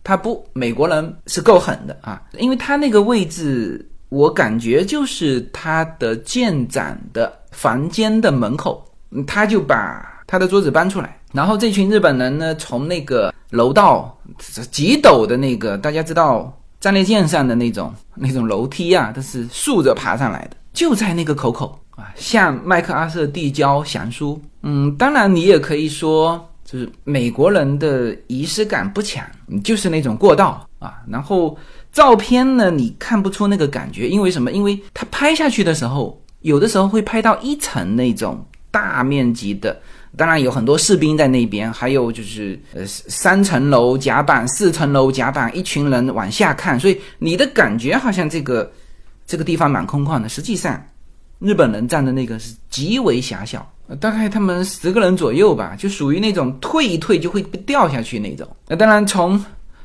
[0.06, 8.88] 他不，美国人是够狠的啊，因为他那个位置我感觉就是他的舰长的房间的门口，
[9.26, 14.16] 他就把他的桌子搬出来，然后这群日本人呢，从那个楼道
[14.70, 24.40] 几陡的那个，大家知道战列舰上的那种那种楼梯啊，都是竖着爬上来的，就在那个口口啊，向麦克阿瑟递交降书。
[24.62, 29.24] 嗯，当然你也可以说，就是美国人的仪式感不强，
[29.64, 31.56] 就是那种过道啊，然后。
[31.92, 34.52] 照片呢，你看不出那个感觉，因为什么？
[34.52, 39.80] 因为它拍下去的时候，有的时候会拍到一层那种大面积的，
[40.14, 48.70] 当然有很多士兵在那边，还有就是呃三层楼甲板、四层楼甲板，一群人往下看，所以你的感觉好像这个
[49.26, 50.28] 这个地方蛮空旷的。
[50.28, 50.86] 实际上，
[51.38, 53.66] 日本人站的那个是极为狭小，
[54.00, 58.46] 大概他们十个人左右吧，就属于那种退一退就会掉下去那种。
[58.66, 59.42] 那当然从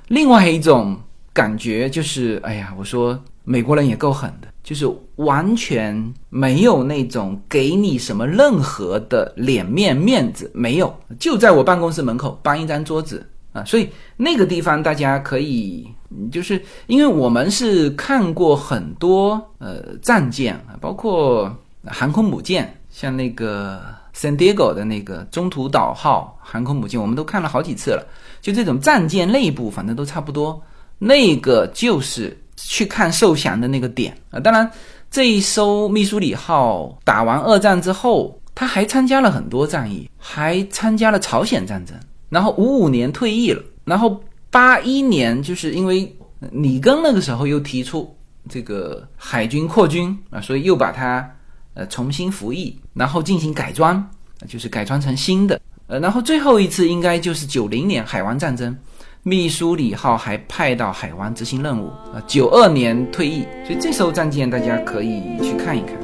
[0.08, 0.98] 另外一种。
[1.34, 4.86] 感觉就是，哎呀，我说美国人也够狠的，就是
[5.16, 13.88] 完全没有那种给你什么任何的脸面面子，没有，就在我办公室门口搬一张桌子啊，所以
[14.18, 15.88] 那个地方大家可以，
[16.30, 21.50] 就是因为我们是看过很多呃战舰啊，包括
[21.86, 23.82] 航空母舰，像那个
[24.14, 28.06] San Diego 的那个中途岛号航空母舰，我们都看了好几次了，
[28.42, 30.62] 就这种战舰内部，反正都差不多。
[31.00, 34.40] 那个就是去看受降的那个点啊！
[34.40, 34.70] 当然，
[35.10, 41.98] 这一艘密苏里号打完二战之后，他还参加了很多战役，还参加了朝鲜战争。
[42.30, 44.22] 然后五五年退役了，然后
[44.52, 46.16] 八一年就是因为
[46.52, 48.16] 里根那个时候又提出
[48.48, 51.28] 这个海军扩军啊，所以又把它
[51.74, 54.04] 呃重新服役，然后进行改装，
[54.48, 55.60] 就是改装成新的。
[55.88, 58.76] 呃，然后最后一次应该就是九零年海湾战争。
[59.24, 65.96] 密苏里号还派到海湾执行任务啊，九二年退役，所以这艘战舰大家可以去看一看。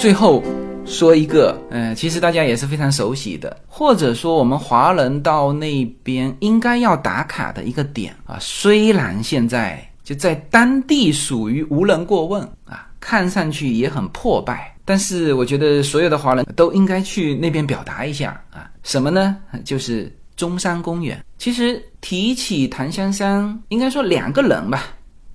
[0.00, 0.42] 最后。
[0.86, 8.38] 说一个，嗯，其实大家也是非常熟悉的，或者说我们华人到那边应该要打卡的一个点啊。
[8.40, 18.68] 虽然现在就在当地属于无人过问啊，看上去也很破败，但是我觉得所有的华人都应该去那边表达一下啊。
[18.82, 19.36] 什么呢？
[19.64, 21.22] 就是中山公园。
[21.38, 24.86] 其实提起檀香山，应该说两个人吧，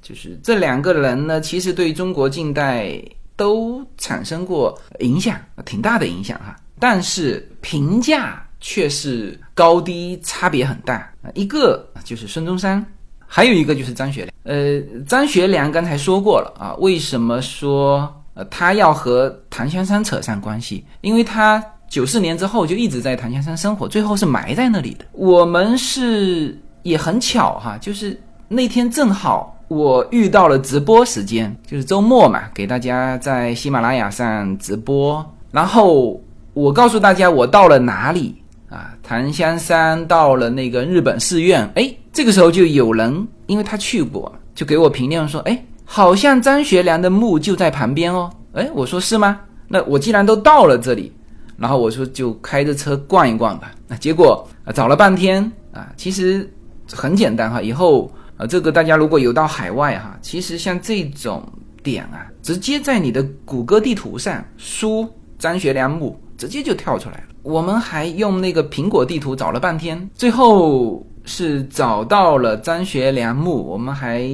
[0.02, 3.00] 就是这两个人呢，其实对中国近代。
[3.36, 11.12] 都产生过影响，挺大的影响哈，但是评价却是高低差别很大。
[11.34, 12.86] 一个就是孙中山，
[13.26, 14.32] 还有一个就是张学良。
[14.44, 20.86] 呃，张学良刚才说过了啊，为什么说呃他要和檀香山扯上关系？
[21.02, 25.06] 因为他九四年之后就一直在檀香山生活，最后是埋在那里的。
[25.12, 29.55] 我们是也很巧哈，就是那天正好。
[29.68, 35.26] 我遇到了直播时间，就是周末嘛，给大家在喜马拉雅上直播。
[35.52, 36.22] 然后
[36.54, 38.36] 我告诉大家我到了哪里
[38.70, 38.94] 啊？
[39.02, 41.68] 檀香山到了那个日本寺院。
[41.76, 49.42] 哎，这个时候就有人，因为他去过，就给我评论说：“哎，好像张学良的墓就在旁边哦。”哎，我说是吗？
[49.68, 51.12] 那我既然都到了这里，
[51.58, 53.72] 然后我说就开着车逛一逛吧。
[53.88, 56.48] 那结果，找了半天啊，其实
[56.92, 58.12] 很简单哈，以后。
[58.38, 61.42] 啊，这个大家如果有到海外哈，其实像这种
[61.82, 65.08] 点啊，直接在你的谷歌地图上输
[65.40, 67.24] 张学良墓，直接就跳出来了。
[67.44, 73.64] 我们还用那个苹果地图找了半天，最后是找到了张学良墓。
[73.64, 74.28] 我们还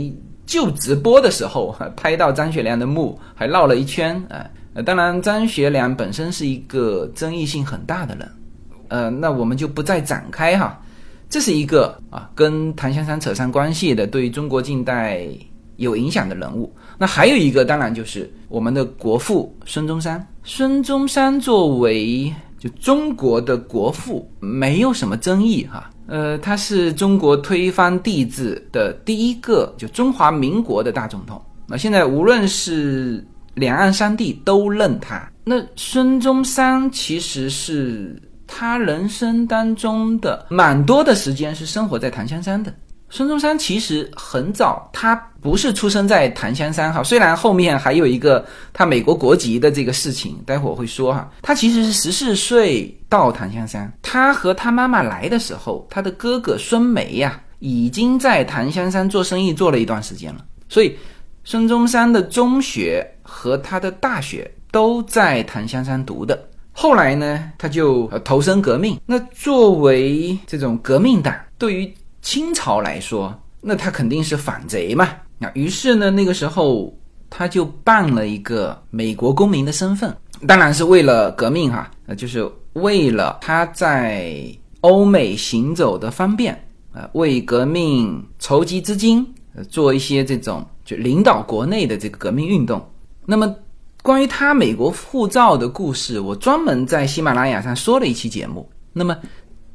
[0.45, 4.23] 就直播的时候拍到张学良的墓，还绕了一圈。
[4.29, 8.31] 哎，呃，当然张学良本身是一个争议性很大的人，
[8.87, 10.81] 呃，那我们就不再展开哈。
[11.31, 15.25] 这是一个啊，跟檀香山扯上关系的，对中国近代
[15.77, 16.69] 有影响的人物。
[16.97, 20.27] 那还有一个，当然就是我们的国父孙中山。
[20.43, 22.29] 孙中山作为
[22.59, 25.89] 就中国的国父，没有什么争议哈。
[26.07, 31.41] 呃，他是中国推翻帝制的第一个就中华民国的大总统。
[31.65, 35.31] 那现在无论是两岸三地都认他。
[35.45, 38.21] 那孙中山其实是。
[38.53, 42.71] 他人生当中的蛮多的时间是生活在檀香山的。
[43.09, 51.31] 孙中山其实很早，他不是出生在檀香山哈，虽然后面还有一个他美国国籍的这个事情，待会儿会说哈。
[51.41, 60.95] 他其实是十四岁到檀香山，他和他妈妈来的时候，他的哥哥孙梅呀已经在檀香山做生意做了一段时间了，所以
[61.45, 66.37] 孙中山的中学和他的大学都在檀香山读的。
[66.73, 68.99] 后来呢，他就投身革命。
[69.05, 75.09] 那作为这种革命党，对于清朝来说，那他肯定是反贼嘛。
[75.37, 76.91] 那于是呢，那个时候
[77.29, 80.15] 他就办了一个美国公民的身份，
[80.47, 84.33] 当然是为了革命哈，呃，就是为了他在
[84.79, 86.57] 欧美行走的方便，
[86.93, 92.81] 呃，为革命筹集资金，呃，做一些这种就领导国内的这个革命运动。
[93.25, 93.53] 那么。
[94.01, 98.67] 关于他美国护照的故事，我专门在喜马拉雅上说了一期节目。
[98.93, 99.15] 那么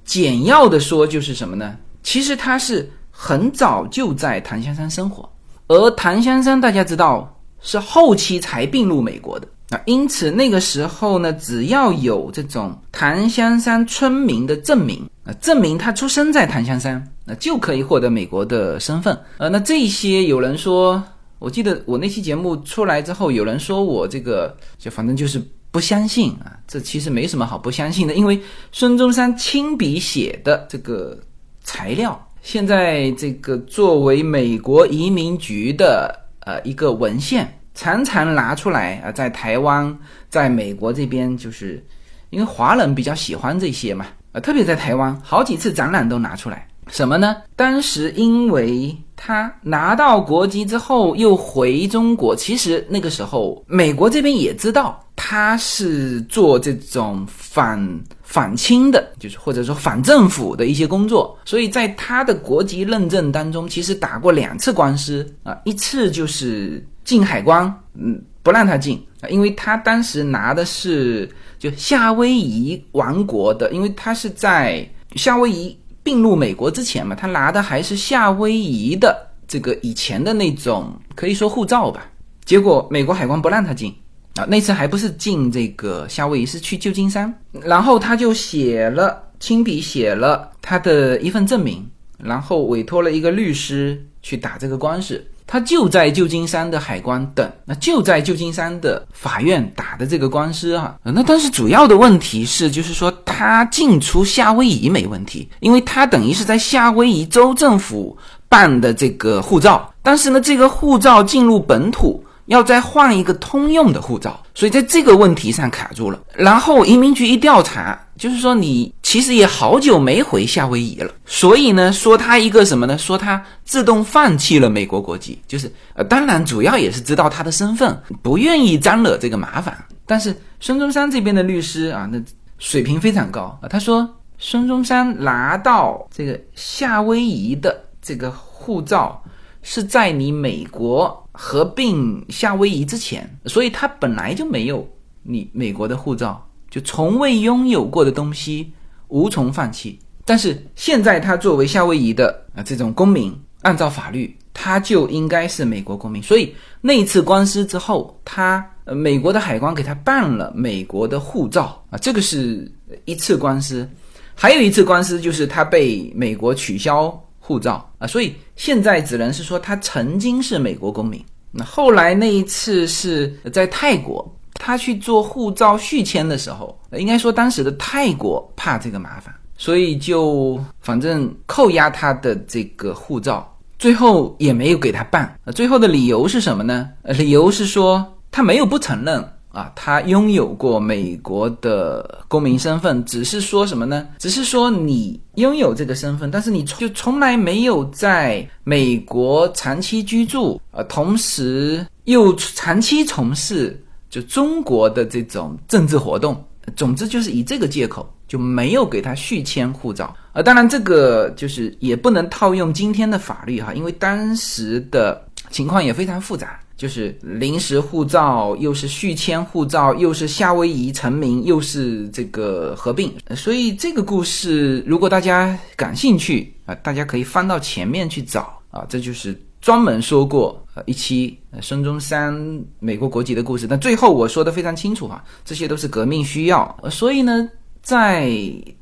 [0.05, 1.77] 简要的说就是什么呢？
[2.03, 5.29] 其实他是很早就在檀香山生活，
[5.69, 19.17] 而檀香山大家知道是后期才并入美国的啊，因此那个时候呢，只要有这种檀香山村民的证明啊，证明他出生在檀香山，那就可以获得美国的身份。
[19.39, 21.03] 呃，那这些有人说。
[21.39, 28.41] 我记得我那期节目出来之后，有人说我这个就反正就是不相信啊，这其实没什么好不相信的，因为
[28.73, 31.19] 孙中山亲笔写的这个
[31.63, 39.95] 材料，现在这个作为美国移民局的呃一个文献，常常拿出来啊，在台湾，
[40.31, 41.85] 在美国这边，就是
[42.31, 46.67] 因为华人比较喜欢这些嘛，啊，特别在台湾，好几次展览都拿出来。
[46.89, 47.37] 什么呢？
[47.57, 75.77] 当时因为他拿到国籍之后又回中国，其实那个时候美国这边也知道他是做这种反反清的，就是或者说反政府的一些工作，所以在他的国籍认证当中，其实打过两次官司啊，一次就是进海关，嗯，不让他进啊，因为他当时拿的是就夏威夷王国的，因为他是在夏威夷。
[76.07, 82.09] 并入美国之前嘛，他拿的还是夏威夷的这个以前的那种，可以说护照吧。
[82.45, 83.93] 结果美国海关不让他进
[84.37, 87.35] 啊，那次还不是进这个夏威夷，是去旧金山。
[87.61, 91.85] 然后他就写了亲笔写了他的一份证明，
[92.23, 95.27] 然后委托了一个律师去打这个官司。
[95.47, 100.97] 他就在旧金山的海关等，那就在旧金山的法院打的这个官司啊。
[101.03, 108.17] 那但是主要的问题是，就是说他进出夏威夷没问题，因为他等于是在夏威夷州政府
[108.49, 112.23] 办的这个护照，但是呢，这个护照进入本土。
[112.47, 116.21] 要再换一个通用的护照，所以在这个问题上卡住了。
[116.33, 122.97] 然后移民局一调查，就是说你其实也好久没回夏威夷了，所以呢，说他一个什么呢？
[122.97, 129.77] 说他自动放弃了美国国籍，就是呃，当然主要也是知道他的身份，不愿意沾惹这个麻烦。
[130.07, 132.23] 但是孙中山这边的律师啊，那
[132.59, 134.09] 水平非常高啊，他说
[134.39, 139.23] 孙中山拿到这个夏威夷的这个护照
[139.63, 141.23] 是在你美国。
[141.39, 144.89] 合并夏威夷之前，所以他本来就没有
[145.23, 146.43] 你美国的护照，
[146.77, 148.71] 就从未拥有过的东西，
[149.09, 149.99] 无从放弃。
[150.27, 156.23] 但是现在他作为夏威夷的啊这种公民，按照法律，他就应该是美国公民。
[156.23, 162.71] 所以那一次官司之后，他呃美国的海关给他办了美国的护照啊，这个是
[163.07, 163.89] 一次官司。
[164.35, 167.19] 还有一次官司就是他被美国取消。
[167.39, 171.25] 护照啊，所以现在只能是说他曾经是美国公民。
[171.53, 185.39] 那后来那一次是在泰国，他去做护照续签的时候，应该说当时的泰国怕这个麻烦，所以就反正扣押他的这个护照，最后也没有给他办。
[185.55, 186.89] 最后的理由是什么呢？
[187.05, 189.25] 理由是说他没有不承认。
[189.53, 194.07] 啊，他拥有过美国的公民身份，只是说什么呢？
[194.19, 203.83] 只是说你拥有这个身份，但是你就从来没有在美国长期居住，呃，同时又长期从事
[204.17, 206.43] 就中国的这种政治活动。
[206.75, 210.17] 总之就是以这个借口就没有给他续签护照。
[210.33, 216.59] 呃，当然这个就是也不能套用今天的法律哈，因为当时的情况也非常复杂。
[216.77, 229.35] 就是临时护照，又是续签护照，又是夏威夷成名，又是这个合并，所以这个故事如果大家感兴趣啊，大家可以翻到前面去找啊，这就是
[229.67, 232.33] 专门说过呃一期孙中山
[232.79, 233.67] 美国国籍的故事。
[233.67, 237.49] 但最后我说的非常清楚哈，这些都是革命需要，所以呢，
[237.83, 238.31] 在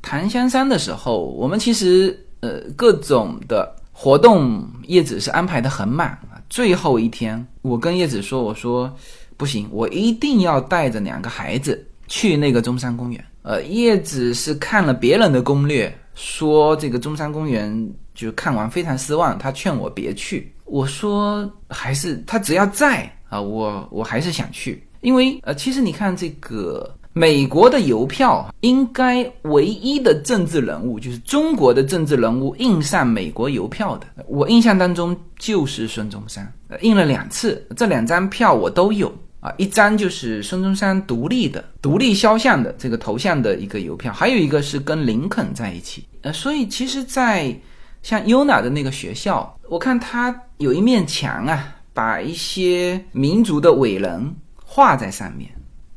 [0.03, 6.37] 檀香山的时候，我们其实呃各种的活动叶子是安排的很满啊。
[6.51, 8.95] 最后一天，我跟叶子说：“我说
[9.37, 20.51] 不行，我一定要带着两个孩子去那个中山公园。”呃，叶子是看了别人的攻略，说这个中山公园就看完非常失望，他劝我别去。
[20.65, 36.51] 我说还是他只要在啊，我我还是想去，因为呃，其实你看这个美国的邮票，应该唯一的政治人物就是中国的政治人物印上美国邮票的，我印象当中就是孙中山，
[36.81, 39.13] 印了两次，这两张票我都有。
[39.41, 47.55] 啊，一张就是孙中山独立的独立肖像的这个头像的一个邮票，还有一个是跟林肯在一起，呃，所以其实，在
[48.05, 54.31] 像 UNA 的那个学校，我看它有一面墙啊，把一些民族的伟人
[54.63, 55.49] 画在上面。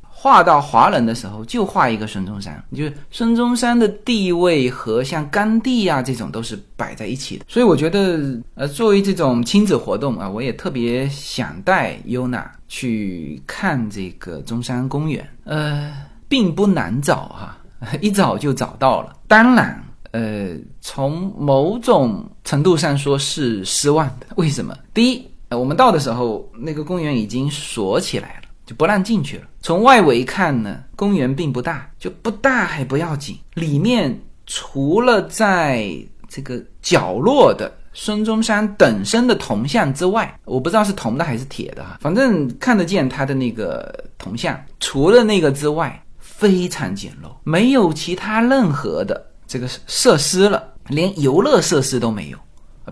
[0.09, 7.45] 画到华人的时候，就画一个孙中山，就是孙中山的地位和像甘地啊这种都是摆在一起的。
[7.47, 8.19] 所以我觉得，
[8.55, 15.29] 呃，作为这种亲子活动啊，我也特别想带 UNA 去看这个中山公园。
[15.45, 15.93] 呃，
[16.27, 17.59] 并不难找哈，
[18.01, 19.15] 一找就找到了。
[19.27, 19.85] 当然。
[20.13, 24.27] 呃，从某种程度上说是失望的。
[24.37, 24.77] 为什么？
[24.95, 29.45] 第一，我们到的时候，那个公园已经锁起来了，就不让进去了。
[29.61, 33.37] 从外围看呢，公园并不大，就不大还不要紧。
[33.55, 35.93] 里面除了在
[36.29, 44.59] 这个角落的孙中山等身的铜像之外，我不知道是铜的还是铁的哈，反正看得见他的那个铜像。
[44.81, 49.28] 除了那个之外，非常简陋，没有其他任何的。
[49.49, 52.39] 这个设施了，连游乐设施都没有。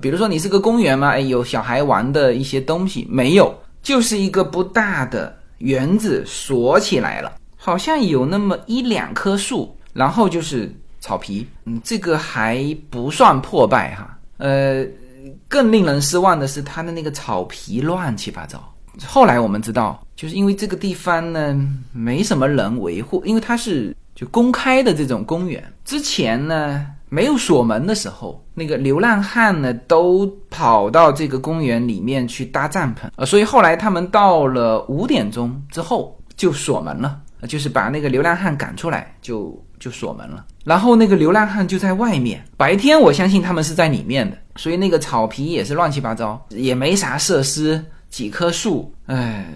[0.01, 11.47] 比如说你是个公园嘛，哎，有小孩玩的一些东西没有，就是一个不大的园子锁起来了，好像有那么一两棵树，然后就是草皮。
[11.67, 14.19] 嗯，这个还不算破败哈。
[14.39, 14.83] 呃，
[15.49, 18.75] 更令人失望的是它的那个草皮乱七八糟。
[19.07, 21.55] 后来我们知道，就是因为这个地方呢
[21.93, 23.95] 没什么人维护，因为它是。
[24.17, 47.85] 就公开的这种公园，之前呢没有锁门的时候，那个流浪汉呢都跑到这个公园里面去搭帐篷啊，所以后来他们到了五点钟之后就锁门了，就是把那个流浪汉赶出来就就锁门了，然后那个流浪汉就在外面，白天我相信他们是在里面的，所以那个草皮也是乱七八糟，也没啥设施。
[48.11, 49.47] 几棵树，哎，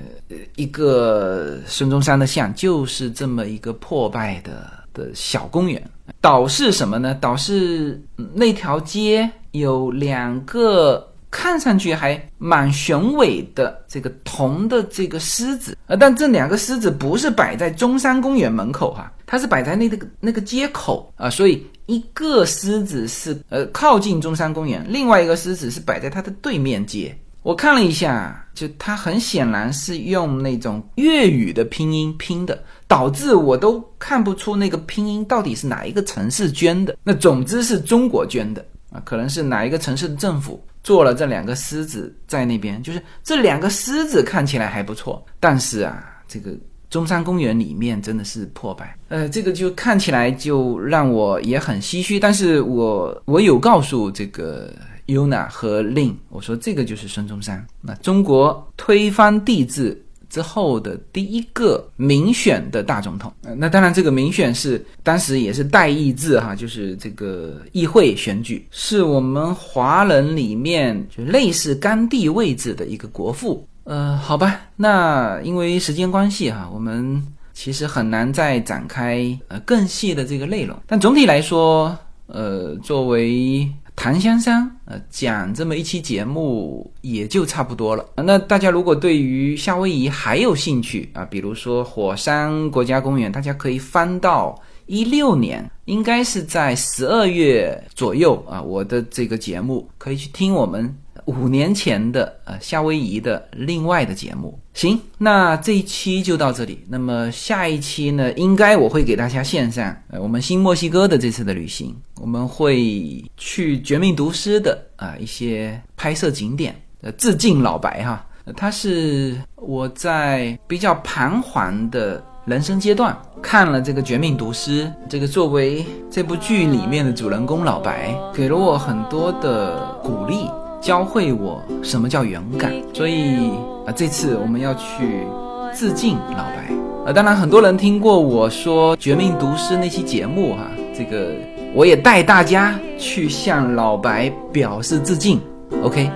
[0.57, 5.83] 一个孙中山的像，就是这么一个破败的的小公园。
[6.21, 7.15] 导是什么呢？
[7.15, 8.01] 导是
[8.35, 27.17] 那条街有两个看上去还蛮雄伟的这个铜的这个狮子，呃，但这两个狮子不是摆在中山公园门口哈，它是摆在那个那个街口啊，所以一个狮子是呃靠近中山公园，另外一个狮子是摆在它的对面街。
[27.43, 36.95] 我看了一下，就它很显然是用那种粤语的拼音拼的，导致我都看不出那个拼音到底是哪一个城市捐的。
[37.03, 38.63] 那总之是中国捐的
[38.93, 42.83] 啊，可能是哪一个城市的政府做了这两个狮子在那边。
[42.83, 46.53] 就是这两个狮子看起来还不错，但是啊，这个
[46.91, 48.95] 中山公园里面真的是破败。
[49.09, 52.21] 呃，这个就看起来就让我也很唏嘘。
[52.21, 54.71] 但是我我有告诉这个。
[55.11, 57.67] UNA 和令，我说这个就是孙中山。
[57.81, 63.33] 那中国推翻帝制之后的第一个民选的大总统。
[63.57, 73.67] 那当然，这个民选是当时也是代议制哈，就是这个议会选举，是我们华人里面就类似甘地位置的一个国父。
[73.85, 77.21] 呃，好吧，那因为时间关系哈，我们
[77.53, 80.79] 其实很难再展开呃更细的这个内容。
[80.87, 88.05] 但总体来说，呃，作为檀香山，呃，讲这么一期节目也就差不多了。
[88.17, 100.93] 那大家如果对于夏威夷还有兴趣啊，比如说火山国家公园，大家可以翻到一六年，应该是在十二月左右啊，我的这个节目可以去听我们。
[101.31, 106.85] 五年前的呃夏威夷的另外的节目，行，那这一期就到这里。
[106.89, 118.27] 那么下一期呢，应该我会给大家线上呃我们新墨西哥的这次的旅行，我们会去《绝命毒师》的啊一些拍摄景点，呃致敬老白哈，
[118.57, 130.49] 他是我在比较彷徨的人生阶段看了这个《绝命毒师》，这个作为这部剧里面的主人公老白，给了我很多的鼓励。
[130.81, 133.51] 教会我什么叫勇敢，所以
[133.87, 135.27] 啊，这次我们要去
[135.75, 136.73] 致敬老白
[137.07, 137.13] 啊。
[137.13, 140.67] 当然，很多人听过我说《绝命毒师》那期节目哈，
[140.97, 141.35] 这个
[141.75, 145.41] 我也带大家去向老白表示致敬。
[145.83, 146.11] OK，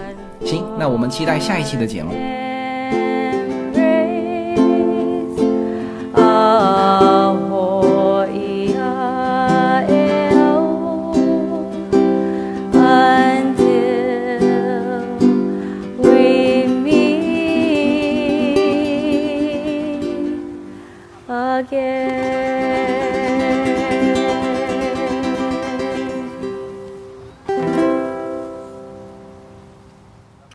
[0.44, 2.14] 行，那我们期待下一期的节目。
[21.62, 21.83] hug.